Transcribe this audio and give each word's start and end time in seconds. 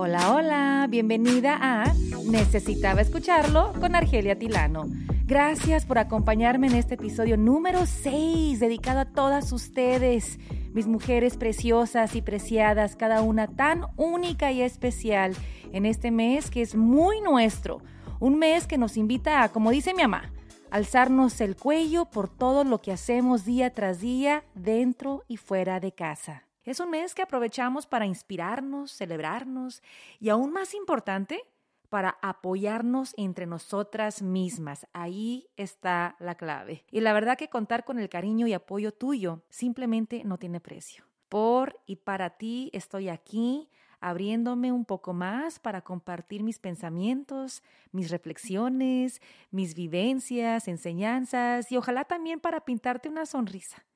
Hola, 0.00 0.32
hola, 0.32 0.86
bienvenida 0.88 1.58
a 1.60 1.92
Necesitaba 2.30 3.00
escucharlo 3.00 3.72
con 3.80 3.96
Argelia 3.96 4.38
Tilano. 4.38 4.86
Gracias 5.26 5.86
por 5.86 5.98
acompañarme 5.98 6.68
en 6.68 6.76
este 6.76 6.94
episodio 6.94 7.36
número 7.36 7.84
6 7.84 8.60
dedicado 8.60 9.00
a 9.00 9.06
todas 9.06 9.50
ustedes, 9.50 10.38
mis 10.72 10.86
mujeres 10.86 11.36
preciosas 11.36 12.14
y 12.14 12.22
preciadas, 12.22 12.94
cada 12.94 13.22
una 13.22 13.48
tan 13.48 13.86
única 13.96 14.52
y 14.52 14.62
especial 14.62 15.34
en 15.72 15.84
este 15.84 16.12
mes 16.12 16.48
que 16.48 16.62
es 16.62 16.76
muy 16.76 17.20
nuestro, 17.20 17.82
un 18.20 18.38
mes 18.38 18.68
que 18.68 18.78
nos 18.78 18.96
invita 18.96 19.42
a, 19.42 19.48
como 19.48 19.72
dice 19.72 19.94
mi 19.94 20.02
mamá, 20.02 20.30
alzarnos 20.70 21.40
el 21.40 21.56
cuello 21.56 22.04
por 22.04 22.28
todo 22.28 22.62
lo 22.62 22.80
que 22.80 22.92
hacemos 22.92 23.44
día 23.44 23.74
tras 23.74 24.00
día 24.00 24.44
dentro 24.54 25.24
y 25.26 25.38
fuera 25.38 25.80
de 25.80 25.90
casa. 25.90 26.47
Es 26.68 26.80
un 26.80 26.90
mes 26.90 27.14
que 27.14 27.22
aprovechamos 27.22 27.86
para 27.86 28.04
inspirarnos, 28.04 28.92
celebrarnos 28.92 29.82
y 30.20 30.28
aún 30.28 30.52
más 30.52 30.74
importante, 30.74 31.42
para 31.88 32.18
apoyarnos 32.20 33.14
entre 33.16 33.46
nosotras 33.46 34.20
mismas. 34.20 34.86
Ahí 34.92 35.48
está 35.56 36.14
la 36.18 36.34
clave. 36.34 36.84
Y 36.90 37.00
la 37.00 37.14
verdad 37.14 37.38
que 37.38 37.48
contar 37.48 37.86
con 37.86 37.98
el 37.98 38.10
cariño 38.10 38.46
y 38.46 38.52
apoyo 38.52 38.92
tuyo 38.92 39.40
simplemente 39.48 40.24
no 40.24 40.36
tiene 40.36 40.60
precio. 40.60 41.04
Por 41.30 41.80
y 41.86 41.96
para 41.96 42.36
ti 42.36 42.68
estoy 42.74 43.08
aquí 43.08 43.70
abriéndome 44.00 44.70
un 44.70 44.84
poco 44.84 45.14
más 45.14 45.58
para 45.58 45.80
compartir 45.80 46.42
mis 46.42 46.58
pensamientos, 46.58 47.62
mis 47.92 48.10
reflexiones, 48.10 49.22
mis 49.50 49.74
vivencias, 49.74 50.68
enseñanzas 50.68 51.72
y 51.72 51.78
ojalá 51.78 52.04
también 52.04 52.40
para 52.40 52.60
pintarte 52.66 53.08
una 53.08 53.24
sonrisa, 53.24 53.86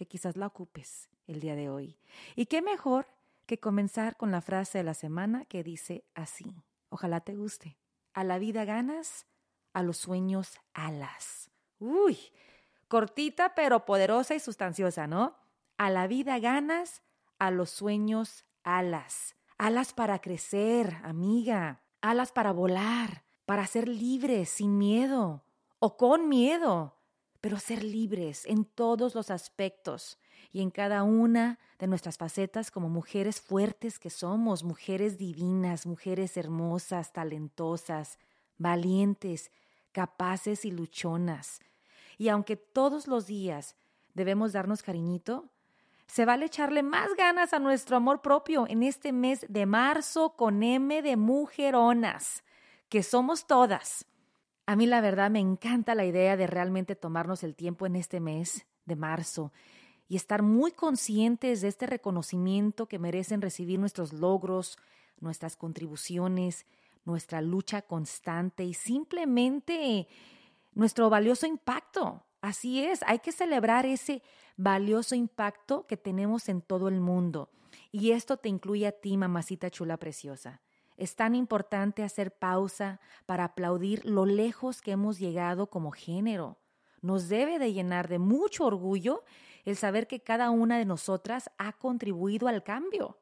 que 0.00 0.06
quizás 0.06 0.38
la 0.38 0.46
ocupes 0.46 1.10
el 1.26 1.40
día 1.40 1.54
de 1.54 1.68
hoy. 1.68 1.98
Y 2.34 2.46
qué 2.46 2.62
mejor 2.62 3.06
que 3.44 3.60
comenzar 3.60 4.16
con 4.16 4.30
la 4.30 4.40
frase 4.40 4.78
de 4.78 4.84
la 4.84 4.94
semana 4.94 5.44
que 5.44 5.62
dice 5.62 6.06
así. 6.14 6.64
Ojalá 6.88 7.20
te 7.20 7.36
guste. 7.36 7.76
A 8.14 8.24
la 8.24 8.38
vida 8.38 8.64
ganas, 8.64 9.26
a 9.74 9.82
los 9.82 9.98
sueños 9.98 10.58
alas. 10.72 11.50
Uy, 11.80 12.16
cortita 12.88 13.54
pero 13.54 13.84
poderosa 13.84 14.34
y 14.34 14.40
sustanciosa, 14.40 15.06
¿no? 15.06 15.36
A 15.76 15.90
la 15.90 16.06
vida 16.06 16.38
ganas, 16.38 17.02
a 17.38 17.50
los 17.50 17.68
sueños 17.68 18.46
alas. 18.62 19.36
Alas 19.58 19.92
para 19.92 20.22
crecer, 20.22 20.96
amiga. 21.04 21.82
Alas 22.00 22.32
para 22.32 22.52
volar, 22.52 23.26
para 23.44 23.66
ser 23.66 23.86
libres, 23.86 24.48
sin 24.48 24.78
miedo 24.78 25.44
o 25.78 25.98
con 25.98 26.28
miedo, 26.30 26.94
pero 27.40 27.58
ser 27.58 27.82
libres 27.82 28.44
en 28.46 28.64
todos 28.64 29.14
los 29.14 29.30
aspectos 29.30 30.18
y 30.52 30.60
en 30.62 30.70
cada 30.70 31.02
una 31.02 31.58
de 31.78 31.86
nuestras 31.86 32.18
facetas 32.18 32.70
como 32.70 32.88
mujeres 32.88 33.40
fuertes 33.40 33.98
que 33.98 34.10
somos, 34.10 34.62
mujeres 34.62 35.16
divinas, 35.16 35.86
mujeres 35.86 36.36
hermosas, 36.36 37.12
talentosas, 37.12 38.18
valientes, 38.58 39.50
capaces 39.92 40.64
y 40.64 40.70
luchonas. 40.70 41.60
Y 42.18 42.28
aunque 42.28 42.56
todos 42.56 43.06
los 43.06 43.26
días 43.26 43.76
debemos 44.12 44.52
darnos 44.52 44.82
cariñito, 44.82 45.48
se 46.06 46.24
vale 46.24 46.46
echarle 46.46 46.82
más 46.82 47.14
ganas 47.16 47.54
a 47.54 47.60
nuestro 47.60 47.96
amor 47.96 48.20
propio 48.20 48.66
en 48.68 48.82
este 48.82 49.12
mes 49.12 49.46
de 49.48 49.64
marzo 49.64 50.30
con 50.36 50.62
M 50.62 51.02
de 51.02 51.16
mujeronas, 51.16 52.42
que 52.88 53.04
somos 53.04 53.46
todas. 53.46 54.04
A 54.70 54.76
mí 54.76 54.86
la 54.86 55.00
verdad 55.00 55.32
me 55.32 55.40
encanta 55.40 55.96
la 55.96 56.04
idea 56.04 56.36
de 56.36 56.46
realmente 56.46 56.94
tomarnos 56.94 57.42
el 57.42 57.56
tiempo 57.56 57.86
en 57.86 57.96
este 57.96 58.20
mes 58.20 58.68
de 58.84 58.94
marzo 58.94 59.52
y 60.06 60.14
estar 60.14 60.42
muy 60.42 60.70
conscientes 60.70 61.60
de 61.60 61.66
este 61.66 61.88
reconocimiento 61.88 62.86
que 62.86 63.00
merecen 63.00 63.42
recibir 63.42 63.80
nuestros 63.80 64.12
logros, 64.12 64.78
nuestras 65.18 65.56
contribuciones, 65.56 66.66
nuestra 67.04 67.40
lucha 67.40 67.82
constante 67.82 68.62
y 68.62 68.74
simplemente 68.74 70.06
nuestro 70.72 71.10
valioso 71.10 71.48
impacto. 71.48 72.22
Así 72.40 72.84
es, 72.84 73.00
hay 73.08 73.18
que 73.18 73.32
celebrar 73.32 73.86
ese 73.86 74.22
valioso 74.56 75.16
impacto 75.16 75.84
que 75.88 75.96
tenemos 75.96 76.48
en 76.48 76.62
todo 76.62 76.86
el 76.86 77.00
mundo. 77.00 77.50
Y 77.90 78.12
esto 78.12 78.36
te 78.36 78.48
incluye 78.48 78.86
a 78.86 78.92
ti, 78.92 79.16
mamacita 79.16 79.68
chula 79.68 79.96
preciosa. 79.96 80.60
Es 81.00 81.16
tan 81.16 81.34
importante 81.34 82.02
hacer 82.02 82.30
pausa 82.30 83.00
para 83.24 83.44
aplaudir 83.44 84.04
lo 84.04 84.26
lejos 84.26 84.82
que 84.82 84.90
hemos 84.90 85.18
llegado 85.18 85.70
como 85.70 85.92
género. 85.92 86.58
Nos 87.00 87.30
debe 87.30 87.58
de 87.58 87.72
llenar 87.72 88.06
de 88.06 88.18
mucho 88.18 88.66
orgullo 88.66 89.24
el 89.64 89.76
saber 89.76 90.06
que 90.06 90.20
cada 90.20 90.50
una 90.50 90.76
de 90.76 90.84
nosotras 90.84 91.50
ha 91.56 91.72
contribuido 91.72 92.48
al 92.48 92.62
cambio. 92.62 93.18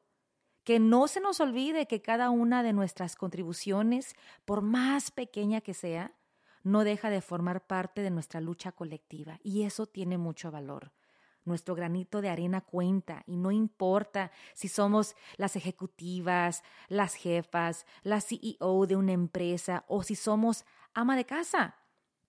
Que 0.65 0.81
no 0.81 1.06
se 1.06 1.21
nos 1.21 1.39
olvide 1.39 1.87
que 1.87 2.03
cada 2.03 2.31
una 2.31 2.65
de 2.65 2.72
nuestras 2.72 3.15
contribuciones, 3.15 4.16
por 4.45 4.60
más 4.60 5.12
pequeña 5.12 5.60
que 5.60 5.72
sea, 5.72 6.16
no 6.65 6.83
deja 6.83 7.10
de 7.10 7.21
formar 7.21 7.69
parte 7.69 8.03
de 8.03 8.10
nuestra 8.10 8.41
lucha 8.41 8.72
colectiva 8.72 9.39
y 9.45 9.62
eso 9.62 9.87
tiene 9.87 10.19
mucho 10.19 10.50
valor. 10.50 10.91
Nuestro 11.48 11.75
granito 11.75 12.20
de 12.20 12.28
arena 12.28 12.60
cuenta 12.60 13.22
y 13.26 13.38
no 13.38 13.50
importa 13.50 14.31
si 14.53 14.69
somos 14.69 15.16
las 15.38 15.56
ejecutivas, 15.56 16.62
las 16.88 17.14
jefas, 17.14 17.86
la 18.03 18.20
CEO 18.20 18.86
de 18.86 18.97
una 18.97 19.12
empresa 19.12 19.86
o 19.88 20.03
si 20.03 20.14
somos 20.14 20.66
ama 20.92 21.16
de 21.16 21.25
casa. 21.25 21.76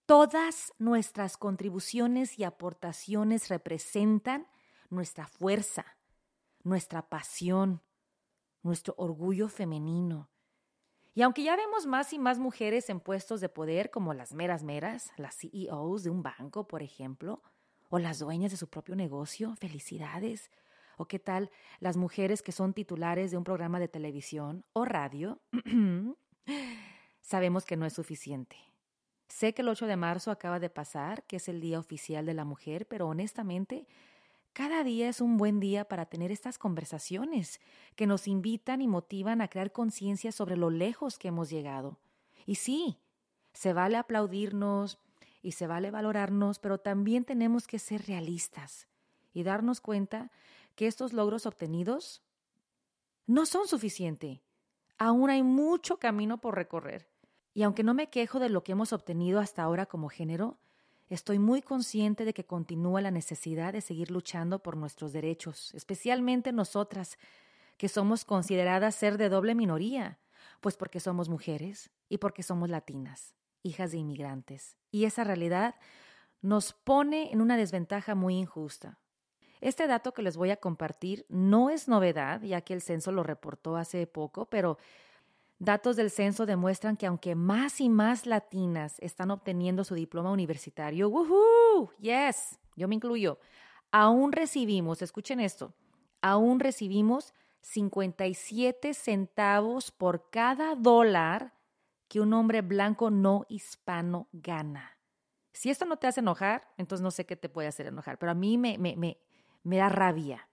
Todas 0.05 0.71
nuestras 0.79 1.35
contribuciones 1.35 2.39
y 2.39 2.45
aportaciones 2.45 3.49
representan 3.49 4.47
nuestra 4.89 5.27
fuerza, 5.27 5.97
nuestra 6.63 7.09
pasión, 7.09 7.81
nuestro 8.63 8.95
orgullo 8.97 9.49
femenino. 9.49 10.29
Y 11.13 11.23
aunque 11.23 11.43
ya 11.43 11.57
vemos 11.57 11.85
más 11.85 12.13
y 12.13 12.19
más 12.19 12.39
mujeres 12.39 12.89
en 12.89 13.01
puestos 13.01 13.41
de 13.41 13.49
poder 13.49 13.91
como 13.91 14.13
las 14.13 14.33
meras 14.33 14.63
meras, 14.63 15.11
las 15.17 15.35
CEOs 15.35 16.03
de 16.03 16.09
un 16.09 16.23
banco, 16.23 16.69
por 16.69 16.83
ejemplo, 16.83 17.43
o 17.89 17.99
las 17.99 18.19
dueñas 18.19 18.51
de 18.51 18.57
su 18.57 18.69
propio 18.69 18.95
negocio, 18.95 19.55
felicidades. 19.55 20.49
O 20.97 21.05
qué 21.05 21.19
tal 21.19 21.49
las 21.79 21.97
mujeres 21.97 22.41
que 22.41 22.51
son 22.51 22.73
titulares 22.73 23.31
de 23.31 23.37
un 23.37 23.43
programa 23.43 23.79
de 23.79 23.87
televisión 23.87 24.65
o 24.73 24.85
radio, 24.85 25.39
sabemos 27.21 27.65
que 27.65 27.77
no 27.77 27.85
es 27.85 27.93
suficiente. 27.93 28.57
Sé 29.27 29.53
que 29.53 29.61
el 29.61 29.69
8 29.69 29.85
de 29.85 29.95
marzo 29.95 30.31
acaba 30.31 30.59
de 30.59 30.69
pasar, 30.69 31.23
que 31.23 31.37
es 31.37 31.47
el 31.47 31.61
Día 31.61 31.79
Oficial 31.79 32.25
de 32.25 32.33
la 32.33 32.45
Mujer, 32.45 32.87
pero 32.87 33.07
honestamente, 33.07 33.87
cada 34.53 34.83
día 34.83 35.07
es 35.07 35.21
un 35.21 35.37
buen 35.37 35.59
día 35.59 35.85
para 35.85 36.07
tener 36.07 36.31
estas 36.31 36.57
conversaciones 36.57 37.61
que 37.95 38.07
nos 38.07 38.27
invitan 38.27 38.81
y 38.81 38.87
motivan 38.87 39.41
a 39.41 39.47
crear 39.47 39.71
conciencia 39.71 40.31
sobre 40.31 40.57
lo 40.57 40.69
lejos 40.69 41.19
que 41.19 41.29
hemos 41.29 41.49
llegado. 41.49 41.99
Y 42.45 42.55
sí, 42.55 42.97
se 43.53 43.73
vale 43.73 43.97
aplaudirnos 43.97 44.99
y 45.41 45.53
se 45.53 45.67
vale 45.67 45.91
valorarnos, 45.91 46.59
pero 46.59 46.77
también 46.77 47.25
tenemos 47.25 47.67
que 47.67 47.79
ser 47.79 48.05
realistas 48.07 48.87
y 49.33 49.43
darnos 49.43 49.81
cuenta 49.81 50.31
que 50.75 50.87
estos 50.87 51.13
logros 51.13 51.45
obtenidos 51.45 52.21
no 53.27 53.45
son 53.45 53.67
suficientes. 53.67 54.39
Aún 54.97 55.29
hay 55.29 55.43
mucho 55.43 55.97
camino 55.97 56.39
por 56.39 56.55
recorrer. 56.55 57.07
Y 57.53 57.63
aunque 57.63 57.83
no 57.83 57.93
me 57.93 58.09
quejo 58.09 58.39
de 58.39 58.49
lo 58.49 58.63
que 58.63 58.71
hemos 58.73 58.93
obtenido 58.93 59.39
hasta 59.39 59.63
ahora 59.63 59.85
como 59.85 60.09
género, 60.09 60.57
estoy 61.09 61.39
muy 61.39 61.61
consciente 61.61 62.25
de 62.25 62.33
que 62.33 62.45
continúa 62.45 63.01
la 63.01 63.11
necesidad 63.11 63.73
de 63.73 63.81
seguir 63.81 64.11
luchando 64.11 64.63
por 64.63 64.77
nuestros 64.77 65.13
derechos, 65.13 65.73
especialmente 65.73 66.51
nosotras, 66.51 67.17
que 67.77 67.87
somos 67.87 68.25
consideradas 68.25 68.95
ser 68.95 69.17
de 69.17 69.29
doble 69.29 69.55
minoría, 69.55 70.19
pues 70.59 70.75
porque 70.75 70.99
somos 70.99 71.29
mujeres 71.29 71.91
y 72.09 72.17
porque 72.17 72.43
somos 72.43 72.69
latinas, 72.69 73.35
hijas 73.63 73.91
de 73.91 73.97
inmigrantes. 73.97 74.78
Y 74.91 75.05
esa 75.05 75.23
realidad 75.23 75.75
nos 76.41 76.73
pone 76.73 77.31
en 77.31 77.41
una 77.41 77.57
desventaja 77.57 78.15
muy 78.15 78.35
injusta. 78.35 78.97
Este 79.61 79.87
dato 79.87 80.13
que 80.13 80.21
les 80.21 80.37
voy 80.37 80.51
a 80.51 80.57
compartir 80.57 81.25
no 81.27 81.69
es 81.69 81.87
novedad, 81.87 82.41
ya 82.41 82.61
que 82.61 82.73
el 82.73 82.81
censo 82.81 83.11
lo 83.11 83.23
reportó 83.23 83.75
hace 83.75 84.07
poco, 84.07 84.45
pero 84.45 84.77
Datos 85.61 85.97
del 85.97 86.09
censo 86.09 86.45
demuestran 86.45 86.95
que 86.95 87.05
aunque 87.05 87.35
más 87.35 87.81
y 87.81 87.89
más 87.89 88.25
latinas 88.25 88.97
están 88.99 89.29
obteniendo 89.29 89.83
su 89.83 89.93
diploma 89.93 90.31
universitario, 90.31 91.09
¡woohoo! 91.09 91.91
¡Yes! 91.99 92.57
Yo 92.77 92.87
me 92.87 92.95
incluyo. 92.95 93.39
Aún 93.91 94.31
recibimos, 94.31 95.01
escuchen 95.01 95.41
esto, 95.41 95.73
aún 96.21 96.61
recibimos 96.61 97.33
57 97.59 98.93
centavos 98.93 99.91
por 99.91 100.29
cada 100.29 100.75
dólar 100.75 101.53
que 102.09 102.19
un 102.19 102.33
hombre 102.33 102.61
blanco 102.61 103.09
no 103.09 103.45
hispano 103.47 104.27
gana. 104.33 104.97
Si 105.53 105.69
esto 105.69 105.85
no 105.85 105.97
te 105.97 106.07
hace 106.07 106.19
enojar, 106.19 106.67
entonces 106.77 107.03
no 107.03 107.11
sé 107.11 107.25
qué 107.25 107.37
te 107.37 107.49
puede 107.49 107.69
hacer 107.69 107.85
enojar, 107.85 108.17
pero 108.17 108.31
a 108.31 108.35
mí 108.35 108.57
me, 108.57 108.77
me, 108.77 108.97
me, 108.97 109.19
me 109.63 109.77
da 109.77 109.87
rabia. 109.87 110.49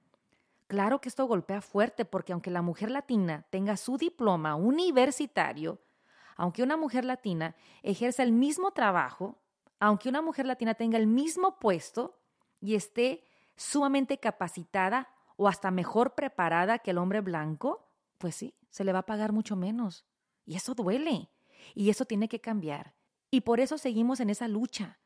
Claro 0.69 1.01
que 1.01 1.09
esto 1.09 1.27
golpea 1.27 1.61
fuerte 1.63 2.05
porque 2.05 2.33
aunque 2.33 2.51
la 2.51 2.63
mujer 2.63 2.91
latina 2.91 3.47
tenga 3.51 3.77
su 3.77 3.97
diploma 3.97 4.55
universitario, 4.55 5.81
aunque 6.37 6.63
una 6.63 6.77
mujer 6.77 7.05
latina 7.05 7.57
ejerza 7.83 8.23
el 8.23 8.33
mismo 8.33 8.73
trabajo, 8.73 9.39
aunque 9.81 10.09
una 10.09 10.23
mujer 10.23 10.47
latina 10.47 10.75
tenga 10.75 10.99
el 10.99 11.07
mismo 11.07 11.59
puesto 11.59 12.19
y 12.61 12.75
esté 12.75 13.25
sumamente 13.57 14.19
capacitada 14.19 15.09
o 15.37 15.49
hasta 15.49 15.71
mejor 15.71 16.15
preparada 16.15 16.81
que 16.81 16.91
el 16.91 16.99
hombre 16.99 17.21
blanco, 17.23 17.89
pues 18.19 18.35
sí, 18.35 18.55
se 18.69 18.85
le 18.85 18.93
va 18.93 19.01
a 19.01 19.07
pagar 19.07 19.33
mucho 19.33 19.57
menos. 19.57 20.05
Y 20.45 20.57
eso 20.57 20.75
duele. 20.75 21.31
Y 21.75 21.91
eso 21.91 22.05
tiene 22.05 22.29
que 22.29 22.41
cambiar. 22.41 22.95
Y 23.31 23.43
por 23.43 23.61
eso 23.61 23.79
seguimos 23.79 24.21
en 24.21 24.31
esa 24.31 24.49
lucha 24.49 24.99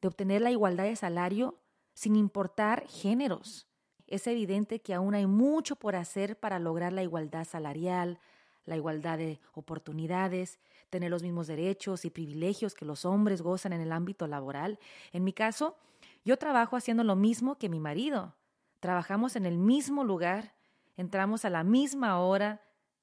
de 0.00 0.08
obtener 0.08 0.42
la 0.42 0.50
igualdad 0.50 0.84
de 0.84 0.96
salario 0.96 1.58
sin 1.94 2.16
importar 2.16 2.86
géneros. 2.88 3.66
Es 4.06 4.26
evidente 4.26 4.80
que 4.80 4.94
aún 4.94 5.14
hay 5.14 5.26
mucho 5.26 5.76
por 5.76 5.96
hacer 5.96 6.38
para 6.38 6.58
lograr 6.58 6.92
la 6.92 7.02
igualdad 7.02 7.44
salarial, 7.44 8.18
la 8.64 8.76
igualdad 8.76 9.18
de 9.18 9.40
oportunidades, 9.54 10.58
tener 10.90 11.10
los 11.10 11.22
mismos 11.22 11.46
derechos 11.46 12.04
y 12.04 12.10
privilegios 12.10 12.74
que 12.74 12.84
los 12.84 13.04
hombres 13.04 13.42
gozan 13.42 13.72
en 13.72 13.80
el 13.80 13.92
ámbito 13.92 14.26
laboral. 14.26 14.78
En 15.12 15.24
mi 15.24 15.32
caso, 15.32 15.76
yo 16.24 16.36
trabajo 16.36 16.76
haciendo 16.76 17.04
lo 17.04 17.16
mismo 17.16 17.56
que 17.58 17.68
mi 17.68 17.80
marido. 17.80 18.34
Trabajamos 18.80 19.36
en 19.36 19.46
el 19.46 19.56
mismo 19.56 20.04
lugar, 20.04 20.54
entramos 20.96 21.44
a 21.44 21.50
la 21.50 21.64
misma 21.64 22.20
hora, 22.20 22.60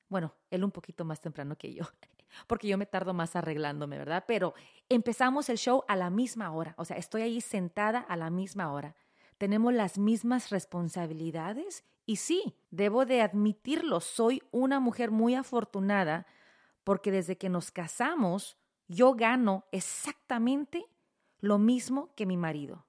bueno, 0.09 0.33
él 0.51 0.63
un 0.63 0.71
poquito 0.71 1.06
más 1.06 1.21
temprano 1.21 1.57
que 1.57 1.73
yo, 1.73 1.85
porque 2.47 2.67
yo 2.67 2.77
me 2.77 2.85
tardo 2.85 3.13
más 3.13 3.35
arreglándome, 3.35 3.97
¿verdad? 3.97 4.25
Pero 4.27 4.53
empezamos 4.89 5.49
el 5.49 5.57
show 5.57 5.83
a 5.87 5.95
la 5.95 6.09
misma 6.09 6.51
hora, 6.51 6.73
o 6.77 6.85
sea, 6.85 6.97
estoy 6.97 7.21
ahí 7.21 7.41
sentada 7.41 7.99
a 7.99 8.15
la 8.15 8.29
misma 8.29 8.71
hora. 8.71 8.95
Tenemos 9.37 9.73
las 9.73 9.97
mismas 9.97 10.49
responsabilidades 10.49 11.83
y 12.05 12.17
sí, 12.17 12.55
debo 12.71 13.05
de 13.05 13.21
admitirlo, 13.21 14.01
soy 14.01 14.41
una 14.51 14.79
mujer 14.79 15.11
muy 15.11 15.35
afortunada 15.35 16.25
porque 16.83 17.11
desde 17.11 17.37
que 17.37 17.49
nos 17.49 17.71
casamos 17.71 18.57
yo 18.87 19.13
gano 19.13 19.65
exactamente 19.71 20.87
lo 21.39 21.59
mismo 21.59 22.09
que 22.15 22.25
mi 22.25 22.35
marido. 22.35 22.85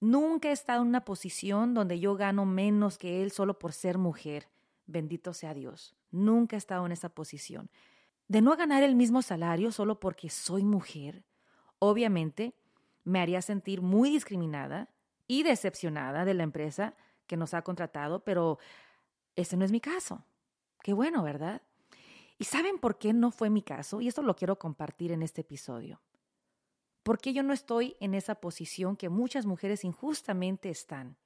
Nunca 0.00 0.48
he 0.48 0.52
estado 0.52 0.82
en 0.82 0.88
una 0.88 1.04
posición 1.04 1.74
donde 1.74 2.00
yo 2.00 2.16
gano 2.16 2.44
menos 2.46 2.98
que 2.98 3.22
él 3.22 3.30
solo 3.30 3.58
por 3.58 3.72
ser 3.72 3.98
mujer. 3.98 4.48
Bendito 4.86 5.32
sea 5.32 5.54
Dios. 5.54 5.94
Nunca 6.10 6.56
he 6.56 6.58
estado 6.58 6.86
en 6.86 6.92
esa 6.92 7.08
posición. 7.08 7.70
De 8.28 8.40
no 8.40 8.56
ganar 8.56 8.82
el 8.82 8.96
mismo 8.96 9.22
salario 9.22 9.70
solo 9.70 10.00
porque 10.00 10.30
soy 10.30 10.64
mujer, 10.64 11.24
obviamente 11.78 12.54
me 13.04 13.20
haría 13.20 13.40
sentir 13.40 13.82
muy 13.82 14.10
discriminada 14.10 14.90
y 15.28 15.44
decepcionada 15.44 16.24
de 16.24 16.34
la 16.34 16.42
empresa 16.42 16.94
que 17.26 17.36
nos 17.36 17.54
ha 17.54 17.62
contratado, 17.62 18.24
pero 18.24 18.58
ese 19.36 19.56
no 19.56 19.64
es 19.64 19.70
mi 19.70 19.80
caso. 19.80 20.24
Qué 20.82 20.92
bueno, 20.92 21.22
¿verdad? 21.22 21.62
¿Y 22.38 22.44
saben 22.44 22.78
por 22.78 22.98
qué 22.98 23.12
no 23.12 23.30
fue 23.30 23.48
mi 23.48 23.62
caso? 23.62 24.00
Y 24.00 24.08
esto 24.08 24.22
lo 24.22 24.36
quiero 24.36 24.58
compartir 24.58 25.12
en 25.12 25.22
este 25.22 25.42
episodio. 25.42 26.00
Porque 27.02 27.32
yo 27.32 27.42
no 27.44 27.52
estoy 27.52 27.96
en 28.00 28.14
esa 28.14 28.36
posición 28.36 28.96
que 28.96 29.08
muchas 29.08 29.46
mujeres 29.46 29.84
injustamente 29.84 30.68
están. 30.68 31.16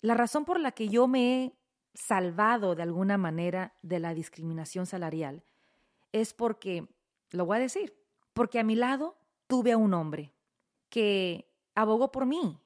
La 0.00 0.14
razón 0.14 0.44
por 0.44 0.58
la 0.58 0.72
que 0.72 0.88
yo 0.88 1.06
me 1.06 1.44
he 1.44 1.58
salvado 1.94 2.74
de 2.74 2.82
alguna 2.82 3.18
manera 3.18 3.74
de 3.82 4.00
la 4.00 4.14
discriminación 4.14 4.86
salarial 4.86 5.44
es 6.12 6.34
porque, 6.34 6.86
lo 7.30 7.46
voy 7.46 7.56
a 7.56 7.60
decir, 7.60 7.94
porque 8.32 8.58
a 8.58 8.64
mi 8.64 8.76
lado 8.76 9.16
tuve 9.46 9.72
a 9.72 9.76
un 9.76 9.94
hombre 9.94 10.32
que 10.88 11.50
abogó 11.74 12.12
por 12.12 12.26
mí. 12.26 12.58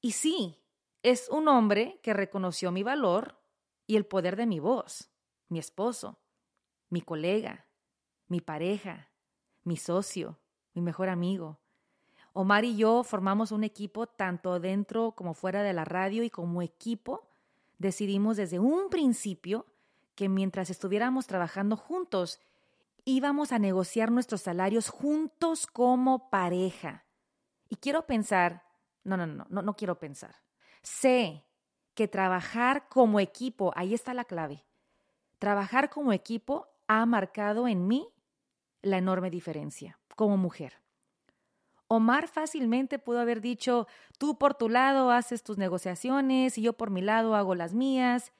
Y 0.00 0.12
sí, 0.12 0.58
es 1.02 1.28
un 1.28 1.48
hombre 1.48 1.98
que 2.02 2.14
reconoció 2.14 2.72
mi 2.72 2.82
valor 2.82 3.40
y 3.86 3.96
el 3.96 4.06
poder 4.06 4.36
de 4.36 4.46
mi 4.46 4.60
voz, 4.60 5.10
mi 5.48 5.58
esposo, 5.58 6.18
mi 6.88 7.00
colega, 7.00 7.66
mi 8.28 8.40
pareja, 8.40 9.10
mi 9.64 9.76
socio, 9.76 10.38
mi 10.74 10.82
mejor 10.82 11.08
amigo. 11.08 11.58
Omar 12.32 12.64
y 12.64 12.76
yo 12.76 13.02
formamos 13.02 13.50
un 13.50 13.64
equipo 13.64 14.06
tanto 14.06 14.60
dentro 14.60 15.12
como 15.12 15.34
fuera 15.34 15.62
de 15.62 15.72
la 15.72 15.84
radio 15.84 16.22
y 16.22 16.30
como 16.30 16.62
equipo 16.62 17.28
decidimos 17.78 18.36
desde 18.36 18.58
un 18.58 18.88
principio 18.88 19.66
que 20.14 20.28
mientras 20.28 20.70
estuviéramos 20.70 21.26
trabajando 21.26 21.76
juntos 21.76 22.40
íbamos 23.04 23.52
a 23.52 23.58
negociar 23.58 24.10
nuestros 24.10 24.42
salarios 24.42 24.88
juntos 24.88 25.66
como 25.66 26.30
pareja. 26.30 27.06
Y 27.68 27.76
quiero 27.76 28.06
pensar, 28.06 28.64
no, 29.04 29.16
no, 29.16 29.26
no, 29.26 29.46
no, 29.48 29.62
no 29.62 29.76
quiero 29.76 29.98
pensar. 29.98 30.34
Sé 30.82 31.44
que 31.94 32.08
trabajar 32.08 32.88
como 32.88 33.20
equipo, 33.20 33.72
ahí 33.76 33.94
está 33.94 34.14
la 34.14 34.24
clave. 34.24 34.64
Trabajar 35.38 35.90
como 35.90 36.12
equipo 36.12 36.68
ha 36.86 37.04
marcado 37.06 37.68
en 37.68 37.86
mí 37.86 38.08
la 38.82 38.98
enorme 38.98 39.30
diferencia 39.30 39.98
como 40.16 40.36
mujer. 40.36 40.74
Omar 41.88 42.28
fácilmente 42.28 42.98
pudo 42.98 43.20
haber 43.20 43.40
dicho, 43.40 43.86
tú 44.18 44.38
por 44.38 44.54
tu 44.54 44.68
lado 44.68 45.10
haces 45.10 45.42
tus 45.42 45.58
negociaciones 45.58 46.56
y 46.56 46.62
yo 46.62 46.74
por 46.74 46.90
mi 46.90 47.00
lado 47.00 47.34
hago 47.34 47.54
las 47.54 47.74
mías. 47.74 48.32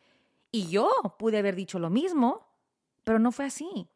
Y 0.52 0.68
yo 0.68 0.90
pude 1.18 1.38
haber 1.38 1.56
dicho 1.56 1.78
lo 1.78 1.90
mismo, 1.90 2.46
pero 3.02 3.18
no 3.18 3.32
fue 3.32 3.46
así. 3.46 3.88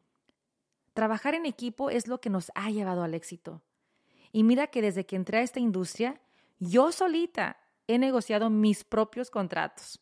Trabajar 0.94 1.34
en 1.34 1.44
equipo 1.44 1.90
es 1.90 2.08
lo 2.08 2.20
que 2.20 2.30
nos 2.30 2.50
ha 2.54 2.70
llevado 2.70 3.02
al 3.02 3.14
éxito. 3.14 3.62
Y 4.32 4.44
mira 4.44 4.68
que 4.68 4.80
desde 4.80 5.04
que 5.06 5.16
entré 5.16 5.38
a 5.38 5.42
esta 5.42 5.60
industria, 5.60 6.20
yo 6.58 6.92
solita 6.92 7.56
he 7.86 7.98
negociado 7.98 8.48
mis 8.48 8.84
propios 8.84 9.30
contratos. 9.30 10.00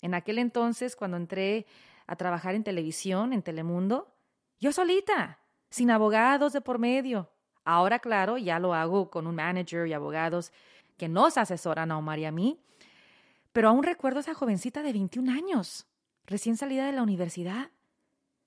En 0.00 0.14
aquel 0.14 0.38
entonces, 0.38 0.96
cuando 0.96 1.16
entré 1.16 1.66
a 2.06 2.16
trabajar 2.16 2.54
en 2.54 2.62
televisión, 2.62 3.32
en 3.32 3.42
Telemundo, 3.42 4.14
yo 4.60 4.72
solita, 4.72 5.38
sin 5.70 5.90
abogados 5.90 6.52
de 6.52 6.60
por 6.60 6.78
medio. 6.78 7.30
Ahora, 7.64 7.98
claro, 7.98 8.36
ya 8.36 8.58
lo 8.58 8.74
hago 8.74 9.10
con 9.10 9.26
un 9.26 9.34
manager 9.36 9.86
y 9.86 9.94
abogados 9.94 10.52
que 10.98 11.08
nos 11.08 11.38
asesoran 11.38 11.90
a 11.90 11.98
Omar 11.98 12.18
y 12.18 12.26
a 12.26 12.32
mí, 12.32 12.60
pero 13.52 13.68
aún 13.68 13.82
recuerdo 13.82 14.18
a 14.18 14.20
esa 14.20 14.34
jovencita 14.34 14.82
de 14.82 14.92
21 14.92 15.32
años, 15.32 15.86
recién 16.26 16.56
salida 16.56 16.86
de 16.86 16.92
la 16.92 17.02
universidad, 17.02 17.70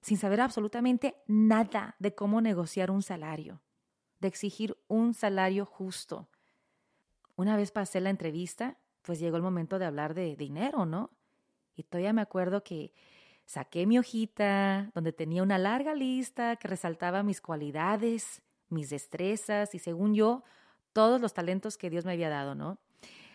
sin 0.02 0.18
saber 0.18 0.42
absolutamente 0.42 1.16
nada 1.28 1.96
de 2.00 2.16
cómo 2.16 2.42
negociar 2.42 2.92
un 2.92 3.02
salario, 3.02 3.62
de 4.20 4.28
exigir 4.28 4.78
un 4.88 5.14
salario 5.14 5.66
justo, 5.66 6.30
una 7.38 7.56
vez 7.56 7.72
pasé 7.72 8.02
la 8.02 8.10
entrevista, 8.10 8.78
pues 9.04 9.20
llegó 9.20 9.38
el 9.38 9.44
momento 9.44 9.78
de 9.78 9.86
hablar 9.86 10.16
de 10.16 10.36
dinero, 10.36 10.86
¿no? 10.88 11.12
Y 11.76 11.84
todavía 11.84 12.12
me 12.12 12.24
acuerdo 12.24 12.64
que 12.64 12.94
saqué 13.46 13.86
mi 13.86 14.00
hojita 14.00 14.90
donde 14.96 15.14
tenía 15.14 15.44
una 15.44 15.60
larga 15.60 15.94
lista 15.94 16.56
que 16.56 16.68
resaltaba 16.68 17.22
mis 17.22 17.40
cualidades, 17.40 18.42
mis 18.70 18.90
destrezas 18.90 19.76
y 19.76 19.80
según 19.80 20.16
yo, 20.16 20.44
todos 20.94 21.22
los 21.22 21.36
talentos 21.36 21.78
que 21.78 21.92
Dios 21.92 22.06
me 22.06 22.14
había 22.14 22.28
dado, 22.28 22.56
¿no? 22.56 22.80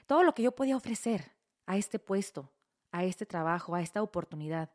Todo 0.07 0.25
lo 0.25 0.35
que 0.35 0.43
yo 0.43 0.53
podía 0.53 0.77
ofrecer 0.77 1.31
a 1.67 1.77
este 1.77 2.01
puesto, 2.01 2.51
a 2.91 3.05
este 3.05 3.25
trabajo, 3.25 3.77
a 3.77 3.83
esta 3.83 4.03
oportunidad, 4.03 4.71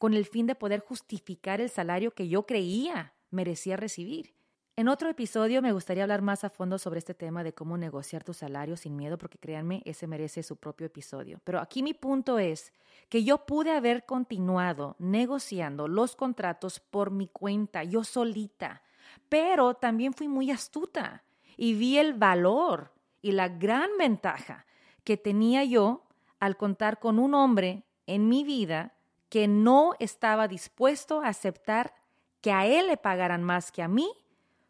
con 0.00 0.14
el 0.14 0.24
fin 0.24 0.46
de 0.46 0.54
poder 0.54 0.80
justificar 0.80 1.60
el 1.60 1.68
salario 1.68 2.12
que 2.12 2.26
yo 2.26 2.46
creía 2.46 3.12
merecía 3.28 3.76
recibir. 3.76 4.32
En 4.74 4.88
otro 4.88 5.10
episodio 5.10 5.60
me 5.60 5.72
gustaría 5.72 6.04
hablar 6.04 6.22
más 6.22 6.42
a 6.42 6.48
fondo 6.48 6.78
sobre 6.78 7.00
este 7.00 7.12
tema 7.12 7.44
de 7.44 7.52
cómo 7.52 7.76
negociar 7.76 8.24
tu 8.24 8.32
salario 8.32 8.78
sin 8.78 8.96
miedo, 8.96 9.18
porque 9.18 9.36
créanme, 9.36 9.82
ese 9.84 10.06
merece 10.06 10.42
su 10.42 10.56
propio 10.56 10.86
episodio. 10.86 11.38
Pero 11.44 11.60
aquí 11.60 11.82
mi 11.82 11.92
punto 11.92 12.38
es 12.38 12.72
que 13.10 13.24
yo 13.24 13.44
pude 13.44 13.72
haber 13.72 14.06
continuado 14.06 14.96
negociando 14.98 15.86
los 15.86 16.16
contratos 16.16 16.80
por 16.80 17.10
mi 17.10 17.28
cuenta, 17.28 17.84
yo 17.84 18.02
solita, 18.02 18.82
pero 19.28 19.74
también 19.74 20.14
fui 20.14 20.28
muy 20.28 20.50
astuta 20.50 21.24
y 21.58 21.74
vi 21.74 21.98
el 21.98 22.14
valor 22.14 22.94
y 23.20 23.32
la 23.32 23.50
gran 23.50 23.90
ventaja 23.98 24.64
que 25.04 25.18
tenía 25.18 25.62
yo 25.64 26.06
al 26.38 26.56
contar 26.56 27.00
con 27.00 27.18
un 27.18 27.34
hombre 27.34 27.84
en 28.06 28.30
mi 28.30 28.44
vida 28.44 28.94
que 29.30 29.48
no 29.48 29.94
estaba 29.98 30.48
dispuesto 30.48 31.22
a 31.22 31.28
aceptar 31.28 31.94
que 32.42 32.52
a 32.52 32.66
él 32.66 32.88
le 32.88 32.98
pagaran 32.98 33.42
más 33.42 33.72
que 33.72 33.82
a 33.82 33.88
mí 33.88 34.12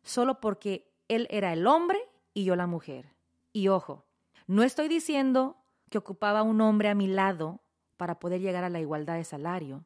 solo 0.03 0.41
porque 0.41 0.93
él 1.09 1.27
era 1.31 1.53
el 1.53 1.67
hombre 1.67 1.99
y 2.35 2.45
yo 2.45 2.55
la 2.55 2.67
mujer. 2.67 3.17
Y 3.53 3.69
ojo, 3.69 4.05
no 4.47 4.63
estoy 4.63 4.87
diciendo 4.87 5.57
que 5.89 5.99
ocupaba 5.99 6.43
un 6.43 6.61
hombre 6.61 6.89
a 6.89 6.95
mi 6.95 7.09
lado 7.09 7.61
para 7.97 8.19
poder 8.19 8.41
llegar 8.41 8.63
a 8.63 8.71
la 8.71 8.81
igualdad 8.81 9.17
de 9.17 9.25
salario, 9.25 9.85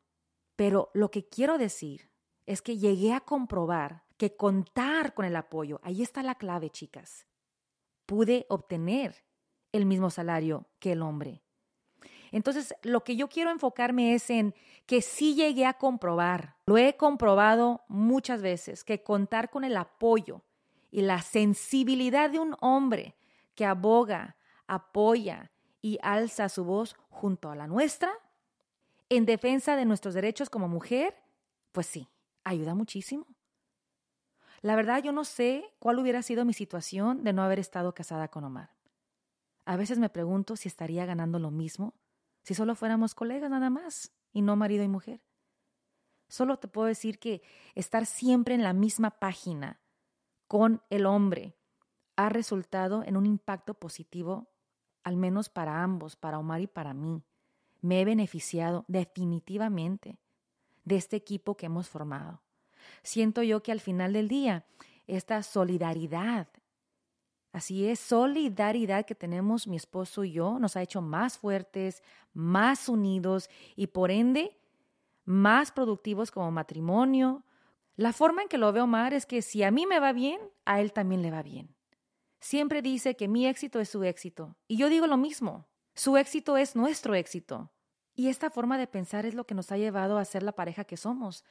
pero 0.57 0.91
lo 0.93 1.11
que 1.11 1.27
quiero 1.29 1.57
decir 1.57 2.11
es 2.47 2.61
que 2.61 2.77
llegué 2.77 3.15
a 3.15 3.21
comprobar 3.21 4.05
que 4.17 4.37
contar 4.37 5.15
con 5.15 5.25
el 5.25 5.35
apoyo, 5.35 5.81
ahí 5.83 6.03
está 6.03 6.23
la 6.23 6.37
clave, 6.37 6.71
chicas, 6.71 7.27
pude 8.07 8.47
obtener 8.49 9.25
el 9.73 9.87
mismo 9.87 10.11
salario 10.11 10.67
que 10.79 10.93
el 10.93 11.03
hombre. 11.03 11.43
Entonces, 12.35 12.75
lo 12.83 13.05
que 13.05 13.15
yo 13.15 13.29
quiero 13.29 13.53
enfocarme 13.53 14.13
es 14.13 14.29
en 14.29 14.57
que 14.87 15.03
sí 15.03 15.37
llegué 15.37 15.67
a 15.67 15.75
comprobar, 15.75 16.57
lo 16.67 16.77
he 16.77 16.97
comprobado 16.97 17.85
muchas 17.87 18.43
veces, 18.43 18.83
que 18.83 19.05
contar 19.05 19.51
con 19.51 19.63
el 19.63 19.77
apoyo 19.77 20.43
y 20.91 21.03
la 21.03 21.23
sensibilidad 21.23 22.31
de 22.31 22.41
un 22.41 22.57
hombre 22.61 23.15
que 23.55 23.65
aboga, 23.65 24.37
apoya 24.67 25.53
y 25.81 26.01
alza 26.03 26.49
su 26.49 26.65
voz 26.65 26.97
junto 27.09 27.53
a 27.53 27.55
la 27.55 27.69
nuestra 27.69 28.11
en 29.11 29.27
defensa 29.27 29.77
de 29.77 29.85
nuestros 29.85 30.13
derechos 30.13 30.51
como 30.51 30.67
mujer, 30.67 31.15
pues 31.71 31.87
sí, 31.87 32.09
ayuda 32.43 32.75
muchísimo. 32.75 33.29
La 34.61 34.75
verdad 34.75 35.01
yo 35.05 35.13
no 35.13 35.25
sé 35.25 35.73
cuál 35.79 36.01
hubiera 36.01 36.21
sido 36.21 36.45
mi 36.45 36.53
situación 36.53 37.23
de 37.23 37.33
no 37.33 37.45
haber 37.45 37.61
estado 37.61 37.95
casada 37.95 38.27
con 38.27 38.43
Omar. 38.43 38.71
A 39.67 39.77
veces 39.77 40.01
me 40.01 40.09
pregunto 40.09 40.57
si 40.57 40.67
estaría 40.67 41.07
ganando 41.07 41.39
lo 41.39 41.53
mismo 41.53 41.95
si 42.45 42.55
solo 42.55 42.75
fuéramos 42.75 43.15
colegas 43.15 43.51
nada 43.51 43.71
más 43.71 44.13
y 44.33 44.43
no 44.43 44.55
marido 44.55 44.85
y 44.85 44.89
mujer. 44.89 45.21
Solo 46.29 46.59
te 46.59 46.69
puedo 46.69 46.87
decir 46.87 47.19
que 47.19 47.43
estar 47.75 48.07
siempre 48.07 48.55
en 48.55 48.63
la 48.63 48.73
misma 48.73 49.11
página 49.11 49.81
con 50.47 50.83
el 50.91 51.07
hombre 51.07 51.57
ha 52.17 52.29
resultado 52.29 53.03
en 53.05 53.17
un 53.17 53.27
impacto 53.27 53.75
positivo, 53.75 54.49
al 55.03 55.17
menos 55.17 55.49
para 55.49 55.83
ambos, 55.83 56.17
para 56.17 56.39
Omar 56.39 56.61
y 56.61 56.67
para 56.67 56.95
mí. 56.95 57.23
Me 57.81 58.01
he 58.01 58.05
beneficiado 58.05 58.85
definitivamente 58.89 60.19
de 60.85 60.97
este 60.97 61.17
equipo 61.17 61.57
que 61.57 61.67
hemos 61.67 61.89
formado. 61.89 62.43
Siento 63.03 63.43
yo 63.43 63.63
que 63.63 63.73
al 63.73 63.81
final 63.81 64.13
del 64.13 64.29
día, 64.29 64.67
esta 65.07 65.43
solidaridad, 65.43 66.49
así 67.55 67.89
es, 67.89 67.99
solidaridad 67.99 69.07
que 69.07 69.15
tenemos 69.15 69.67
mi 69.67 69.77
esposo 69.77 70.25
y 70.25 70.33
yo, 70.33 70.59
nos 70.59 70.77
ha 70.77 70.83
hecho 70.83 71.01
más 71.01 71.39
fuertes, 71.39 72.03
más 72.35 72.89
unidos 72.91 73.49
y 73.77 73.87
por 73.87 74.11
ende 74.11 74.59
más 75.25 75.73
productivos 75.73 76.31
como 76.31 76.51
matrimonio. 76.51 77.45
La 77.97 78.13
forma 78.13 78.43
en 78.43 78.49
que 78.49 78.59
lo 78.59 78.73
veo 78.73 78.85
Omar 78.85 79.15
es 79.15 79.27
que 79.27 79.43
si 79.43 79.63
a 79.63 79.71
mí 79.71 79.87
me 79.87 80.01
va 80.01 80.13
bien, 80.13 80.41
a 80.65 80.81
él 80.81 80.93
también 80.93 81.23
le 81.23 81.31
va 81.31 81.43
bien. 81.43 81.75
Siempre 82.41 82.83
dice 82.83 83.17
que 83.17 83.29
mi 83.29 83.47
éxito 83.47 83.81
es 83.81 83.89
su 83.89 84.05
éxito. 84.05 84.57
Y 84.69 84.77
yo 84.77 84.89
digo 84.89 85.07
lo 85.07 85.17
mismo. 85.17 85.67
Su 85.95 86.17
éxito 86.17 86.57
es 86.57 86.77
nuestro 86.77 87.15
éxito. 87.15 87.71
Y 88.15 88.29
esta 88.29 88.51
forma 88.51 88.79
de 88.79 88.87
pensar 88.87 89.27
es 89.27 89.35
lo 89.35 89.47
que 89.47 89.55
nos 89.55 89.73
ha 89.73 89.79
llevado 89.79 90.19
a 90.19 90.25
ser 90.25 90.43
la 90.43 90.53
pareja 90.53 90.85
que 90.85 90.97
somos. 90.97 91.45